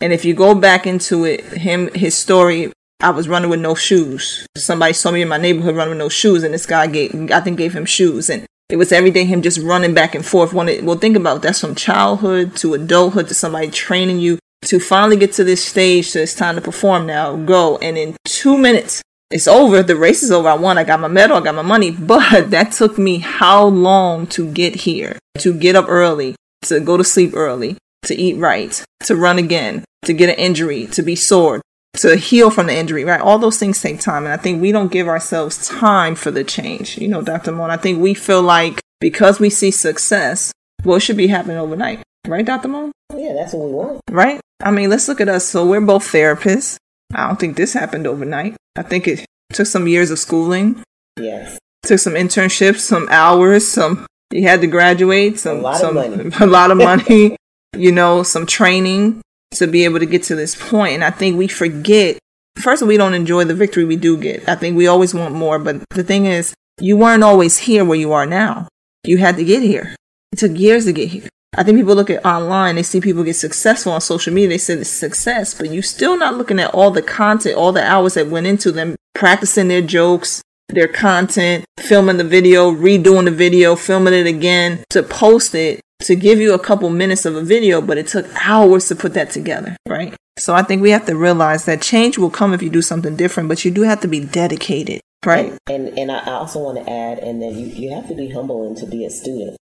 And 0.00 0.12
if 0.12 0.24
you 0.24 0.34
go 0.34 0.54
back 0.54 0.86
into 0.86 1.24
it, 1.24 1.44
him, 1.44 1.92
his 1.94 2.16
story, 2.16 2.72
I 3.02 3.10
was 3.10 3.28
running 3.28 3.48
with 3.48 3.60
no 3.60 3.74
shoes. 3.74 4.46
Somebody 4.56 4.92
saw 4.92 5.10
me 5.10 5.22
in 5.22 5.28
my 5.28 5.38
neighborhood 5.38 5.74
running 5.74 5.92
with 5.92 5.98
no 5.98 6.10
shoes, 6.10 6.42
and 6.42 6.52
this 6.52 6.66
guy 6.66 6.86
gave, 6.86 7.30
I 7.30 7.40
think, 7.40 7.56
gave 7.56 7.72
him 7.72 7.86
shoes. 7.86 8.28
And 8.28 8.44
it 8.68 8.76
was 8.76 8.92
every 8.92 9.10
day 9.10 9.24
him 9.24 9.40
just 9.40 9.58
running 9.58 9.94
back 9.94 10.14
and 10.14 10.24
forth. 10.24 10.52
Well, 10.52 10.98
think 10.98 11.16
about 11.16 11.38
it. 11.38 11.42
that's 11.42 11.60
from 11.60 11.74
childhood 11.74 12.56
to 12.56 12.74
adulthood 12.74 13.28
to 13.28 13.34
somebody 13.34 13.70
training 13.70 14.18
you 14.18 14.38
to 14.62 14.78
finally 14.78 15.16
get 15.16 15.32
to 15.34 15.44
this 15.44 15.64
stage. 15.64 16.10
So 16.10 16.20
it's 16.20 16.34
time 16.34 16.56
to 16.56 16.60
perform 16.60 17.06
now. 17.06 17.36
Go. 17.36 17.78
And 17.78 17.96
in 17.96 18.16
two 18.26 18.58
minutes, 18.58 19.02
it's 19.30 19.48
over. 19.48 19.82
The 19.82 19.96
race 19.96 20.22
is 20.22 20.30
over. 20.30 20.48
I 20.48 20.54
won. 20.54 20.76
I 20.76 20.84
got 20.84 21.00
my 21.00 21.08
medal. 21.08 21.38
I 21.38 21.40
got 21.40 21.54
my 21.54 21.62
money. 21.62 21.90
But 21.98 22.50
that 22.50 22.72
took 22.72 22.98
me 22.98 23.18
how 23.18 23.64
long 23.64 24.26
to 24.28 24.50
get 24.50 24.74
here? 24.74 25.18
To 25.38 25.54
get 25.54 25.74
up 25.74 25.86
early, 25.88 26.36
to 26.62 26.80
go 26.80 26.98
to 26.98 27.04
sleep 27.04 27.32
early, 27.34 27.78
to 28.04 28.14
eat 28.14 28.36
right, 28.36 28.84
to 29.04 29.16
run 29.16 29.38
again, 29.38 29.84
to 30.04 30.12
get 30.12 30.28
an 30.28 30.34
injury, 30.34 30.86
to 30.88 31.02
be 31.02 31.16
sore, 31.16 31.62
to 31.94 32.16
heal 32.16 32.50
from 32.50 32.66
the 32.66 32.74
injury, 32.74 33.04
right? 33.04 33.20
All 33.20 33.38
those 33.38 33.58
things 33.58 33.80
take 33.80 34.00
time. 34.00 34.24
And 34.24 34.32
I 34.32 34.36
think 34.36 34.62
we 34.62 34.72
don't 34.72 34.92
give 34.92 35.08
ourselves 35.08 35.66
time 35.66 36.14
for 36.14 36.30
the 36.30 36.44
change. 36.44 36.98
You 36.98 37.08
know, 37.08 37.22
Dr. 37.22 37.52
Mohn, 37.52 37.70
I 37.70 37.76
think 37.76 38.00
we 38.00 38.14
feel 38.14 38.42
like 38.42 38.80
because 39.00 39.40
we 39.40 39.50
see 39.50 39.70
success, 39.70 40.52
well, 40.84 40.96
it 40.96 41.00
should 41.00 41.16
be 41.16 41.26
happening 41.26 41.56
overnight. 41.56 42.02
Right, 42.26 42.44
Dr. 42.44 42.68
Mohn? 42.68 42.92
Yeah, 43.16 43.32
that's 43.34 43.54
what 43.54 43.66
we 43.66 43.72
want. 43.72 44.00
Right? 44.10 44.40
I 44.62 44.70
mean, 44.70 44.90
let's 44.90 45.08
look 45.08 45.20
at 45.20 45.28
us. 45.28 45.44
So 45.44 45.66
we're 45.66 45.80
both 45.80 46.04
therapists. 46.04 46.76
I 47.14 47.26
don't 47.26 47.40
think 47.40 47.56
this 47.56 47.72
happened 47.72 48.06
overnight. 48.06 48.56
I 48.76 48.82
think 48.82 49.08
it 49.08 49.24
took 49.52 49.66
some 49.66 49.88
years 49.88 50.10
of 50.10 50.18
schooling. 50.18 50.82
Yes. 51.18 51.58
Took 51.82 51.98
some 51.98 52.12
internships, 52.14 52.80
some 52.80 53.08
hours, 53.10 53.66
some 53.66 54.06
You 54.30 54.42
had 54.42 54.60
to 54.60 54.66
graduate 54.66 55.40
some 55.40 55.58
A 55.58 55.60
lot 55.60 55.82
of 55.82 55.94
money. 55.94 56.30
a 56.40 56.46
lot 56.46 56.70
of 56.70 56.76
money, 56.76 57.36
you 57.76 57.90
know, 57.90 58.22
some 58.22 58.46
training 58.46 59.22
to 59.52 59.66
be 59.66 59.84
able 59.84 59.98
to 59.98 60.06
get 60.06 60.22
to 60.24 60.36
this 60.36 60.54
point. 60.54 60.94
And 60.94 61.04
I 61.04 61.10
think 61.10 61.36
we 61.36 61.48
forget 61.48 62.18
first 62.56 62.82
we 62.82 62.96
don't 62.96 63.14
enjoy 63.14 63.44
the 63.44 63.54
victory 63.54 63.84
we 63.84 63.96
do 63.96 64.16
get. 64.16 64.48
I 64.48 64.54
think 64.54 64.76
we 64.76 64.86
always 64.86 65.14
want 65.14 65.34
more, 65.34 65.58
but 65.58 65.82
the 65.90 66.04
thing 66.04 66.26
is 66.26 66.54
you 66.80 66.96
weren't 66.96 67.24
always 67.24 67.58
here 67.58 67.84
where 67.84 67.98
you 67.98 68.12
are 68.12 68.26
now. 68.26 68.68
You 69.04 69.18
had 69.18 69.36
to 69.36 69.44
get 69.44 69.62
here. 69.62 69.94
It 70.32 70.38
took 70.38 70.58
years 70.58 70.84
to 70.84 70.92
get 70.92 71.08
here. 71.08 71.28
I 71.56 71.64
think 71.64 71.78
people 71.78 71.96
look 71.96 72.10
at 72.10 72.24
online, 72.24 72.76
they 72.76 72.84
see 72.84 73.00
people 73.00 73.24
get 73.24 73.34
successful 73.34 73.92
on 73.92 74.00
social 74.00 74.32
media, 74.32 74.50
they 74.50 74.58
say 74.58 74.74
it's 74.74 74.88
success, 74.88 75.52
but 75.52 75.70
you're 75.70 75.82
still 75.82 76.16
not 76.16 76.36
looking 76.36 76.60
at 76.60 76.72
all 76.72 76.92
the 76.92 77.02
content, 77.02 77.56
all 77.56 77.72
the 77.72 77.82
hours 77.82 78.14
that 78.14 78.28
went 78.28 78.46
into 78.46 78.70
them 78.70 78.94
practicing 79.14 79.66
their 79.66 79.82
jokes, 79.82 80.42
their 80.68 80.86
content, 80.86 81.64
filming 81.80 82.18
the 82.18 82.24
video, 82.24 82.70
redoing 82.70 83.24
the 83.24 83.32
video, 83.32 83.74
filming 83.74 84.14
it 84.14 84.28
again 84.28 84.84
to 84.90 85.02
post 85.02 85.54
it 85.56 85.80
to 86.02 86.16
give 86.16 86.38
you 86.40 86.54
a 86.54 86.58
couple 86.58 86.88
minutes 86.90 87.24
of 87.26 87.36
a 87.36 87.42
video, 87.42 87.80
but 87.80 87.98
it 87.98 88.06
took 88.08 88.26
hours 88.46 88.88
to 88.88 88.96
put 88.96 89.14
that 89.14 89.30
together, 89.30 89.76
right? 89.88 90.14
So 90.38 90.54
I 90.54 90.62
think 90.62 90.80
we 90.82 90.90
have 90.90 91.06
to 91.06 91.16
realize 91.16 91.64
that 91.66 91.82
change 91.82 92.16
will 92.18 92.30
come 92.30 92.54
if 92.54 92.62
you 92.62 92.70
do 92.70 92.82
something 92.82 93.16
different, 93.16 93.48
but 93.48 93.64
you 93.64 93.70
do 93.70 93.82
have 93.82 94.00
to 94.00 94.08
be 94.08 94.20
dedicated, 94.24 95.00
right? 95.26 95.52
And 95.68 95.88
and 95.98 96.10
I 96.10 96.24
also 96.32 96.60
want 96.60 96.78
to 96.84 96.90
add, 96.90 97.18
and 97.18 97.42
then 97.42 97.58
you 97.58 97.66
you 97.66 97.94
have 97.94 98.08
to 98.08 98.14
be 98.14 98.30
humble 98.30 98.66
and 98.66 98.76
to 98.78 98.86
be 98.86 99.04
a 99.04 99.10
student. 99.10 99.56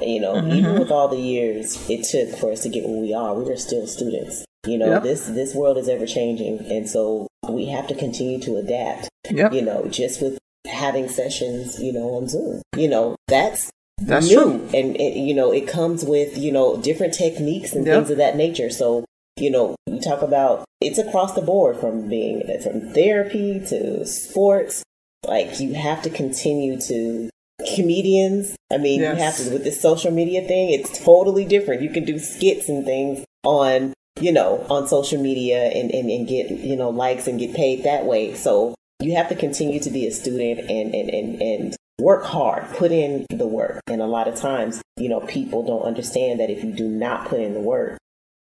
You 0.00 0.20
know, 0.20 0.34
Mm-hmm. 0.34 0.52
even 0.52 0.78
with 0.78 0.90
all 0.92 1.08
the 1.08 1.18
years 1.18 1.76
it 1.90 2.04
took 2.04 2.38
for 2.38 2.52
us 2.52 2.62
to 2.62 2.68
get 2.68 2.88
where 2.88 3.00
we 3.00 3.12
are, 3.12 3.34
we 3.34 3.50
are 3.52 3.56
still 3.56 3.86
students. 3.86 4.44
You 4.66 4.78
know, 4.78 4.86
Yep. 4.94 5.02
this 5.02 5.26
this 5.26 5.54
world 5.54 5.76
is 5.76 5.88
ever 5.88 6.06
changing, 6.06 6.60
and 6.70 6.88
so 6.88 7.26
we 7.48 7.66
have 7.66 7.88
to 7.88 7.94
continue 7.94 8.38
to 8.40 8.56
adapt. 8.56 9.08
Yep. 9.28 9.52
You 9.52 9.62
know, 9.62 9.86
just 9.88 10.22
with 10.22 10.38
having 10.70 11.08
sessions, 11.08 11.82
you 11.82 11.92
know, 11.92 12.14
on 12.14 12.28
Zoom. 12.28 12.62
You 12.76 12.88
know, 12.88 13.16
that's 13.26 13.70
That's 13.98 14.28
new, 14.28 14.34
true. 14.36 14.68
and 14.74 14.96
it, 14.96 15.16
you 15.16 15.34
know, 15.34 15.52
it 15.52 15.66
comes 15.68 16.04
with 16.04 16.36
you 16.36 16.50
know 16.52 16.76
different 16.76 17.14
techniques 17.14 17.72
and 17.72 17.86
Yep. 17.86 17.94
things 17.96 18.10
of 18.10 18.16
that 18.18 18.36
nature. 18.36 18.70
So 18.70 19.04
you 19.36 19.50
know, 19.50 19.74
you 19.86 20.00
talk 20.00 20.22
about 20.22 20.64
it's 20.80 20.98
across 20.98 21.34
the 21.34 21.42
board 21.42 21.76
from 21.78 22.08
being 22.08 22.42
from 22.62 22.92
therapy 22.92 23.60
to 23.68 24.04
sports. 24.06 24.82
Like 25.26 25.60
you 25.60 25.74
have 25.74 26.02
to 26.02 26.10
continue 26.10 26.80
to 26.82 27.30
comedians. 27.76 28.56
I 28.72 28.78
mean, 28.78 29.00
Yes. 29.00 29.16
you 29.16 29.22
have 29.22 29.36
to 29.36 29.52
with 29.52 29.64
this 29.64 29.80
social 29.80 30.10
media 30.10 30.42
thing. 30.46 30.70
It's 30.70 31.02
totally 31.04 31.44
different. 31.44 31.82
You 31.82 31.90
can 31.90 32.04
do 32.04 32.18
skits 32.18 32.68
and 32.68 32.84
things 32.84 33.24
on 33.44 33.92
you 34.20 34.32
know 34.32 34.66
on 34.68 34.86
social 34.88 35.20
media 35.22 35.62
and, 35.70 35.90
and, 35.90 36.10
and 36.10 36.28
get 36.28 36.50
you 36.50 36.76
know 36.76 36.90
likes 36.90 37.26
and 37.28 37.38
get 37.38 37.54
paid 37.54 37.84
that 37.84 38.04
way. 38.04 38.34
So 38.34 38.74
you 39.00 39.14
have 39.16 39.28
to 39.28 39.34
continue 39.36 39.80
to 39.80 39.90
be 39.90 40.06
a 40.06 40.10
student 40.10 40.58
and 40.70 40.94
and, 40.94 41.08
and, 41.10 41.40
and 41.42 41.76
work 41.98 42.24
hard, 42.24 42.68
put 42.74 42.92
in 42.92 43.26
the 43.30 43.46
work. 43.46 43.80
And 43.86 44.00
a 44.00 44.06
lot 44.06 44.28
of 44.28 44.36
times, 44.36 44.82
you 44.96 45.08
know, 45.08 45.20
people 45.20 45.64
don't 45.64 45.82
understand 45.82 46.40
that 46.40 46.50
if 46.50 46.64
you 46.64 46.72
do 46.72 46.88
not 46.88 47.28
put 47.28 47.40
in 47.40 47.54
the 47.54 47.60
work, 47.60 47.98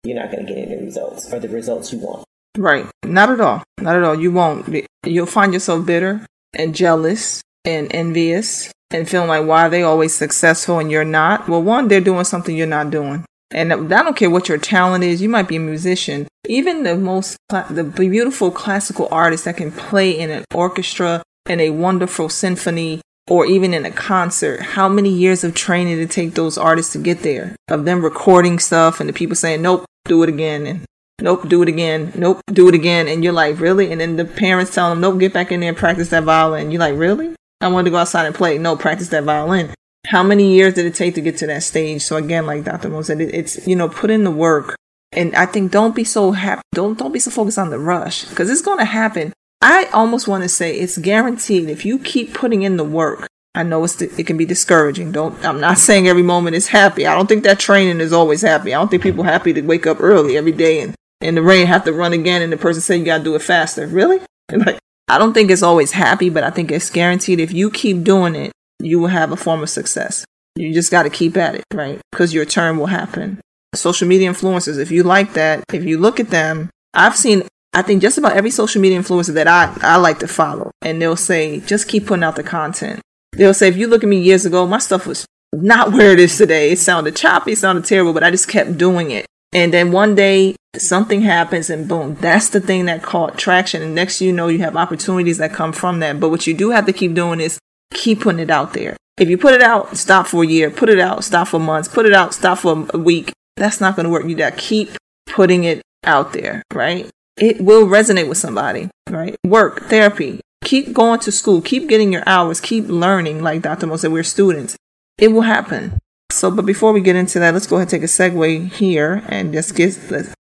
you're 0.03 0.19
not 0.19 0.31
going 0.31 0.45
to 0.45 0.53
get 0.53 0.67
any 0.67 0.83
results 0.83 1.31
or 1.33 1.39
the 1.39 1.49
results 1.49 1.91
you 1.91 1.99
want. 1.99 2.25
Right. 2.57 2.85
Not 3.03 3.29
at 3.29 3.41
all. 3.41 3.63
Not 3.79 3.95
at 3.95 4.03
all. 4.03 4.19
You 4.19 4.31
won't. 4.31 4.85
You'll 5.05 5.25
find 5.25 5.53
yourself 5.53 5.85
bitter 5.85 6.25
and 6.53 6.75
jealous 6.75 7.41
and 7.65 7.93
envious 7.93 8.71
and 8.91 9.09
feeling 9.09 9.27
like 9.27 9.45
why 9.45 9.63
are 9.65 9.69
they 9.69 9.83
always 9.83 10.15
successful 10.15 10.79
and 10.79 10.91
you're 10.91 11.03
not? 11.03 11.49
Well, 11.49 11.61
one, 11.61 11.87
they're 11.87 12.01
doing 12.01 12.23
something 12.23 12.55
you're 12.55 12.67
not 12.67 12.91
doing. 12.91 13.25
And 13.51 13.73
I 13.73 14.03
don't 14.03 14.15
care 14.15 14.29
what 14.29 14.49
your 14.49 14.57
talent 14.57 15.03
is. 15.03 15.21
You 15.21 15.29
might 15.29 15.47
be 15.47 15.57
a 15.57 15.59
musician. 15.59 16.27
Even 16.47 16.83
the 16.83 16.95
most, 16.95 17.37
the 17.49 17.83
beautiful 17.83 18.51
classical 18.51 19.07
artists 19.11 19.45
that 19.45 19.57
can 19.57 19.71
play 19.71 20.11
in 20.11 20.29
an 20.29 20.45
orchestra 20.53 21.23
and 21.45 21.61
a 21.61 21.69
wonderful 21.69 22.29
symphony 22.29 23.01
or 23.29 23.45
even 23.45 23.73
in 23.73 23.85
a 23.85 23.91
concert, 23.91 24.61
how 24.61 24.87
many 24.87 25.09
years 25.09 25.43
of 25.43 25.55
training 25.55 25.97
to 25.97 26.05
take 26.05 26.35
those 26.35 26.57
artists 26.57 26.93
to 26.93 26.99
get 26.99 27.19
there? 27.21 27.55
Of 27.67 27.85
them 27.85 28.03
recording 28.03 28.59
stuff 28.59 28.99
and 28.99 29.09
the 29.09 29.13
people 29.13 29.35
saying, 29.35 29.61
nope, 29.61 29.85
do 30.05 30.21
it 30.23 30.29
again. 30.29 30.65
And 30.67 30.85
nope, 31.19 31.47
do 31.47 31.61
it 31.63 31.69
again. 31.69 32.11
Nope, 32.15 32.41
do 32.47 32.67
it 32.67 32.75
again. 32.75 33.07
And 33.07 33.23
you're 33.23 33.33
like, 33.33 33.59
really? 33.59 33.91
And 33.91 33.99
then 33.99 34.15
the 34.15 34.25
parents 34.25 34.73
tell 34.73 34.89
them, 34.89 35.01
nope, 35.01 35.19
get 35.19 35.33
back 35.33 35.51
in 35.51 35.59
there 35.59 35.69
and 35.69 35.77
practice 35.77 36.09
that 36.09 36.23
violin. 36.23 36.71
You're 36.71 36.79
like, 36.79 36.97
really? 36.97 37.35
I 37.61 37.67
wanted 37.69 37.85
to 37.85 37.91
go 37.91 37.97
outside 37.97 38.25
and 38.25 38.35
play. 38.35 38.57
No, 38.57 38.75
practice 38.75 39.09
that 39.09 39.23
violin. 39.23 39.73
How 40.05 40.21
many 40.21 40.53
years 40.53 40.75
did 40.75 40.85
it 40.85 40.93
take 40.93 41.15
to 41.15 41.21
get 41.21 41.37
to 41.37 41.47
that 41.47 41.63
stage? 41.63 42.03
So 42.03 42.17
again, 42.17 42.45
like 42.45 42.63
Dr. 42.63 42.89
Mo 42.89 43.01
said, 43.01 43.21
it's, 43.21 43.65
you 43.65 43.75
know, 43.75 43.89
put 43.89 44.11
in 44.11 44.23
the 44.23 44.31
work. 44.31 44.75
And 45.11 45.35
I 45.35 45.47
think 45.47 45.71
don't 45.71 45.95
be 45.95 46.03
so 46.03 46.31
happy. 46.31 46.61
Don't, 46.73 46.99
don't 46.99 47.11
be 47.11 47.19
so 47.19 47.31
focused 47.31 47.57
on 47.57 47.71
the 47.71 47.79
rush 47.79 48.25
because 48.25 48.51
it's 48.51 48.61
going 48.61 48.79
to 48.79 48.85
happen. 48.85 49.33
I 49.61 49.85
almost 49.93 50.27
want 50.27 50.43
to 50.43 50.49
say 50.49 50.77
it's 50.77 50.97
guaranteed 50.97 51.69
if 51.69 51.85
you 51.85 51.99
keep 51.99 52.33
putting 52.33 52.63
in 52.63 52.77
the 52.77 52.83
work. 52.83 53.27
I 53.55 53.63
know 53.63 53.83
it's 53.83 54.01
it 54.01 54.27
can 54.27 54.37
be 54.37 54.45
discouraging. 54.45 55.11
Don't 55.11 55.43
I'm 55.45 55.61
not 55.61 55.77
saying 55.77 56.07
every 56.07 56.23
moment 56.23 56.55
is 56.55 56.67
happy. 56.67 57.07
I 57.07 57.15
don't 57.15 57.27
think 57.27 57.43
that 57.43 57.59
training 57.59 58.01
is 58.01 58.11
always 58.11 58.41
happy. 58.41 58.73
I 58.73 58.77
don't 58.77 58.89
think 58.89 59.03
people 59.03 59.23
happy 59.23 59.53
to 59.53 59.61
wake 59.61 59.87
up 59.87 59.97
early 60.01 60.37
every 60.37 60.51
day 60.51 60.81
and 60.81 60.93
in 61.21 61.35
the 61.35 61.41
rain 61.41 61.65
have 61.65 61.85
to 61.85 61.93
run 61.93 62.13
again 62.13 62.41
and 62.41 62.51
the 62.51 62.57
person 62.57 62.81
say 62.81 62.97
you 62.97 63.05
got 63.05 63.19
to 63.19 63.23
do 63.23 63.35
it 63.35 63.41
faster. 63.41 63.87
Really? 63.87 64.19
Like 64.51 64.77
I 65.07 65.17
don't 65.17 65.33
think 65.33 65.51
it's 65.51 65.63
always 65.63 65.91
happy, 65.91 66.29
but 66.29 66.43
I 66.43 66.49
think 66.49 66.71
it's 66.71 66.89
guaranteed 66.89 67.39
if 67.39 67.51
you 67.51 67.69
keep 67.69 68.03
doing 68.03 68.35
it, 68.35 68.51
you 68.79 68.99
will 68.99 69.07
have 69.07 69.31
a 69.31 69.37
form 69.37 69.61
of 69.61 69.69
success. 69.69 70.25
You 70.55 70.73
just 70.73 70.91
got 70.91 71.03
to 71.03 71.09
keep 71.09 71.37
at 71.37 71.55
it, 71.55 71.63
right? 71.73 71.99
Because 72.11 72.33
your 72.33 72.45
turn 72.45 72.77
will 72.77 72.87
happen. 72.87 73.39
Social 73.73 74.07
media 74.07 74.31
influencers, 74.31 74.79
if 74.79 74.89
you 74.89 75.03
like 75.03 75.33
that, 75.33 75.63
if 75.73 75.83
you 75.83 75.97
look 75.97 76.19
at 76.19 76.29
them, 76.29 76.69
I've 76.93 77.15
seen 77.15 77.43
I 77.75 77.81
think 77.81 78.01
just 78.01 78.17
about 78.17 78.37
every 78.37 78.51
social 78.51 78.81
media 78.81 78.97
influencer 78.97 79.33
that 79.33 79.49
I, 79.49 79.75
I 79.81 79.97
like 79.97 80.19
to 80.19 80.29
follow, 80.29 80.71
and 80.81 81.01
they'll 81.01 81.17
say, 81.17 81.59
just 81.59 81.89
keep 81.89 82.07
putting 82.07 82.23
out 82.23 82.37
the 82.37 82.43
content. 82.43 83.01
They'll 83.33 83.53
say, 83.53 83.67
if 83.67 83.75
you 83.75 83.87
look 83.87 84.01
at 84.01 84.09
me 84.09 84.21
years 84.21 84.45
ago, 84.45 84.65
my 84.65 84.79
stuff 84.79 85.05
was 85.05 85.25
not 85.53 85.91
where 85.93 86.13
it 86.13 86.19
is 86.19 86.37
today. 86.37 86.71
It 86.71 86.79
sounded 86.79 87.17
choppy, 87.17 87.51
it 87.51 87.57
sounded 87.57 87.83
terrible, 87.83 88.13
but 88.13 88.23
I 88.23 88.31
just 88.31 88.47
kept 88.47 88.77
doing 88.77 89.11
it. 89.11 89.25
And 89.51 89.73
then 89.73 89.91
one 89.91 90.15
day 90.15 90.55
something 90.77 91.21
happens 91.21 91.69
and 91.69 91.87
boom, 91.87 92.15
that's 92.15 92.49
the 92.49 92.61
thing 92.61 92.85
that 92.85 93.03
caught 93.03 93.37
traction. 93.37 93.81
And 93.81 93.93
next 93.93 94.21
you 94.21 94.31
know, 94.31 94.47
you 94.47 94.59
have 94.59 94.77
opportunities 94.77 95.37
that 95.39 95.53
come 95.53 95.73
from 95.73 95.99
that. 95.99 96.19
But 96.19 96.29
what 96.29 96.47
you 96.47 96.53
do 96.53 96.71
have 96.71 96.85
to 96.85 96.93
keep 96.93 97.13
doing 97.13 97.41
is 97.41 97.59
keep 97.93 98.21
putting 98.21 98.39
it 98.39 98.49
out 98.49 98.73
there. 98.73 98.95
If 99.17 99.29
you 99.29 99.37
put 99.37 99.53
it 99.53 99.61
out, 99.61 99.97
stop 99.97 100.27
for 100.27 100.43
a 100.43 100.47
year, 100.47 100.69
put 100.69 100.89
it 100.89 100.99
out, 100.99 101.23
stop 101.23 101.49
for 101.49 101.59
months, 101.59 101.87
put 101.87 102.05
it 102.05 102.13
out, 102.13 102.33
stop 102.33 102.59
for 102.59 102.85
a 102.93 102.97
week. 102.97 103.31
That's 103.57 103.79
not 103.79 103.95
going 103.95 104.05
to 104.05 104.09
work. 104.09 104.25
You 104.25 104.35
got 104.35 104.51
to 104.51 104.57
keep 104.57 104.89
putting 105.25 105.63
it 105.63 105.81
out 106.03 106.33
there, 106.33 106.61
right? 106.73 107.09
It 107.37 107.61
will 107.61 107.85
resonate 107.85 108.29
with 108.29 108.37
somebody, 108.37 108.89
right? 109.09 109.35
Work, 109.45 109.83
therapy, 109.89 110.39
keep 110.63 110.93
going 110.93 111.19
to 111.21 111.31
school, 111.31 111.61
keep 111.61 111.89
getting 111.89 112.13
your 112.13 112.23
hours, 112.25 112.61
keep 112.61 112.87
learning. 112.87 113.43
Like 113.43 113.61
Dr. 113.61 113.87
Mo 113.87 113.97
said, 113.97 114.11
we're 114.11 114.23
students. 114.23 114.77
It 115.17 115.29
will 115.29 115.41
happen. 115.41 115.99
So, 116.31 116.49
but 116.49 116.65
before 116.65 116.91
we 116.93 117.01
get 117.01 117.15
into 117.15 117.39
that, 117.39 117.53
let's 117.53 117.67
go 117.67 117.75
ahead 117.75 117.91
and 117.93 118.01
take 118.01 118.03
a 118.03 118.05
segue 118.05 118.71
here 118.71 119.23
and 119.27 119.53
just 119.53 119.75
get 119.75 119.97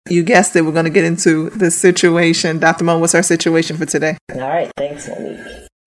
you 0.09 0.23
guessed 0.23 0.55
it, 0.55 0.61
we're 0.61 0.71
going 0.71 0.85
to 0.85 0.91
get 0.91 1.05
into 1.05 1.49
the 1.51 1.71
situation. 1.71 2.59
Dr. 2.59 2.83
Mo, 2.83 2.99
what's 2.99 3.15
our 3.15 3.23
situation 3.23 3.77
for 3.77 3.85
today? 3.85 4.17
All 4.33 4.39
right, 4.39 4.71
thanks, 4.77 5.07
Monique. 5.07 5.39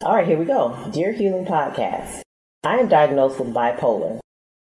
All 0.03 0.15
right, 0.17 0.27
here 0.27 0.39
we 0.39 0.45
go. 0.45 0.91
Dear 0.93 1.13
Healing 1.13 1.45
Podcast. 1.45 2.23
I 2.65 2.77
am 2.77 2.89
diagnosed 2.89 3.39
with 3.39 3.53
bipolar. 3.53 4.21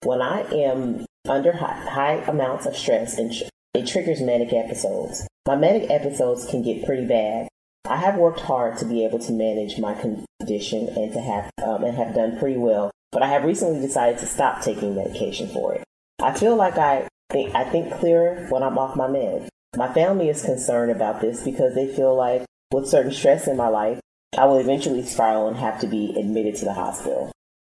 When 0.03 0.21
I 0.21 0.41
am 0.53 1.05
under 1.27 1.53
high, 1.53 1.89
high 1.89 2.13
amounts 2.27 2.65
of 2.65 2.75
stress, 2.75 3.17
and 3.17 3.33
it 3.75 3.87
triggers 3.87 4.21
manic 4.21 4.53
episodes. 4.53 5.27
My 5.45 5.55
manic 5.55 5.89
episodes 5.89 6.45
can 6.49 6.63
get 6.63 6.85
pretty 6.85 7.05
bad. 7.05 7.47
I 7.85 7.97
have 7.97 8.15
worked 8.15 8.39
hard 8.39 8.77
to 8.77 8.85
be 8.85 9.03
able 9.05 9.19
to 9.19 9.31
manage 9.31 9.77
my 9.77 9.93
condition 9.93 10.87
and 10.89 11.11
to 11.13 11.19
have 11.19 11.51
um, 11.63 11.83
and 11.83 11.95
have 11.95 12.15
done 12.15 12.39
pretty 12.39 12.57
well, 12.57 12.89
but 13.11 13.21
I 13.21 13.27
have 13.27 13.43
recently 13.43 13.79
decided 13.79 14.19
to 14.19 14.25
stop 14.25 14.61
taking 14.61 14.95
medication 14.95 15.49
for 15.49 15.75
it. 15.75 15.83
I 16.21 16.33
feel 16.33 16.55
like 16.55 16.77
I 16.77 17.07
think 17.31 17.53
I 17.53 17.63
think 17.65 17.93
clearer 17.93 18.47
when 18.49 18.63
I'm 18.63 18.77
off 18.77 18.95
my 18.95 19.07
meds. 19.07 19.49
My 19.75 19.93
family 19.93 20.29
is 20.29 20.41
concerned 20.41 20.91
about 20.91 21.21
this 21.21 21.43
because 21.43 21.75
they 21.75 21.93
feel 21.93 22.15
like 22.15 22.45
with 22.71 22.87
certain 22.87 23.11
stress 23.11 23.47
in 23.47 23.57
my 23.57 23.67
life, 23.67 23.99
I 24.37 24.45
will 24.45 24.57
eventually 24.57 25.03
spiral 25.03 25.47
and 25.47 25.57
have 25.57 25.79
to 25.81 25.87
be 25.87 26.15
admitted 26.17 26.55
to 26.57 26.65
the 26.65 26.73
hospital. 26.73 27.31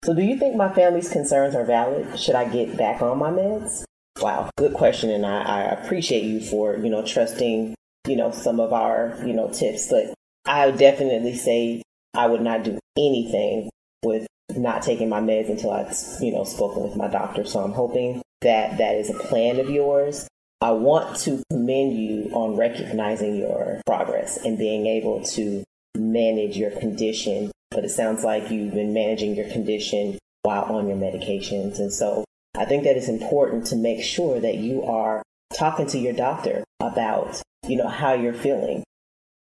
So, 0.05 0.15
do 0.15 0.23
you 0.23 0.39
think 0.39 0.55
my 0.55 0.73
family's 0.73 1.11
concerns 1.11 1.55
are 1.55 1.65
valid? 1.65 2.19
Should 2.19 2.37
I 2.37 2.49
get 2.49 2.77
back 2.77 3.03
on 3.03 3.19
my 3.19 3.31
meds? 3.31 3.85
Wow, 4.21 4.51
good 4.57 4.75
question, 4.75 5.11
and 5.11 5.25
I, 5.25 5.43
I 5.43 5.61
appreciate 5.63 6.25
you 6.25 6.41
for 6.41 6.77
you 6.77 6.91
know 6.91 7.05
trusting 7.05 7.75
you 8.07 8.17
know 8.17 8.33
some 8.33 8.59
of 8.59 8.73
our 8.73 9.17
you 9.25 9.33
know 9.33 9.51
tips, 9.53 9.89
but 9.89 10.15
I 10.45 10.67
would 10.67 10.79
definitely 10.79 11.37
say 11.37 11.83
I 12.15 12.27
would 12.27 12.41
not 12.41 12.65
do 12.65 12.79
anything 12.97 13.71
with 14.03 14.27
not 14.57 14.83
taking 14.83 15.09
my 15.09 15.21
meds 15.21 15.51
until 15.51 15.71
I've 15.71 15.95
you 16.21 16.33
know 16.33 16.45
spoken 16.45 16.83
with 16.83 16.97
my 16.97 17.09
doctor. 17.09 17.45
So 17.45 17.61
I'm 17.61 17.73
hoping 17.73 18.23
that 18.43 18.79
that 18.79 18.97
is 18.97 19.11
a 19.11 19.15
plan 19.15 19.61
of 19.61 19.71
yours. 19.71 20.27
I 20.61 20.73
want 20.73 21.17
to 21.19 21.43
commend 21.53 21.97
you 21.97 22.31
on 22.33 22.57
recognizing 22.57 23.37
your 23.37 23.81
progress 23.87 24.45
and 24.45 24.59
being 24.59 24.87
able 24.87 25.23
to 25.25 25.63
manage 25.97 26.57
your 26.57 26.73
condition. 26.73 27.53
But 27.71 27.85
it 27.85 27.91
sounds 27.91 28.25
like 28.25 28.51
you've 28.51 28.75
been 28.75 28.93
managing 28.93 29.37
your 29.37 29.49
condition 29.51 30.19
while 30.43 30.65
on 30.65 30.89
your 30.89 30.97
medications. 30.97 31.79
And 31.79 31.93
so 31.93 32.25
I 32.57 32.65
think 32.65 32.85
that 32.85 32.97
it's 32.97 33.09
important 33.09 33.67
to 33.67 33.77
make 33.77 34.03
sure 34.03 34.41
that 34.41 34.57
you 34.57 34.83
are 34.85 35.23
talking 35.57 35.87
to 35.89 35.99
your 35.99 36.13
doctor 36.13 36.65
about, 36.81 37.41
you 37.67 37.77
know, 37.77 37.89
how 37.89 38.13
you're 38.13 38.35
feeling. 38.35 38.85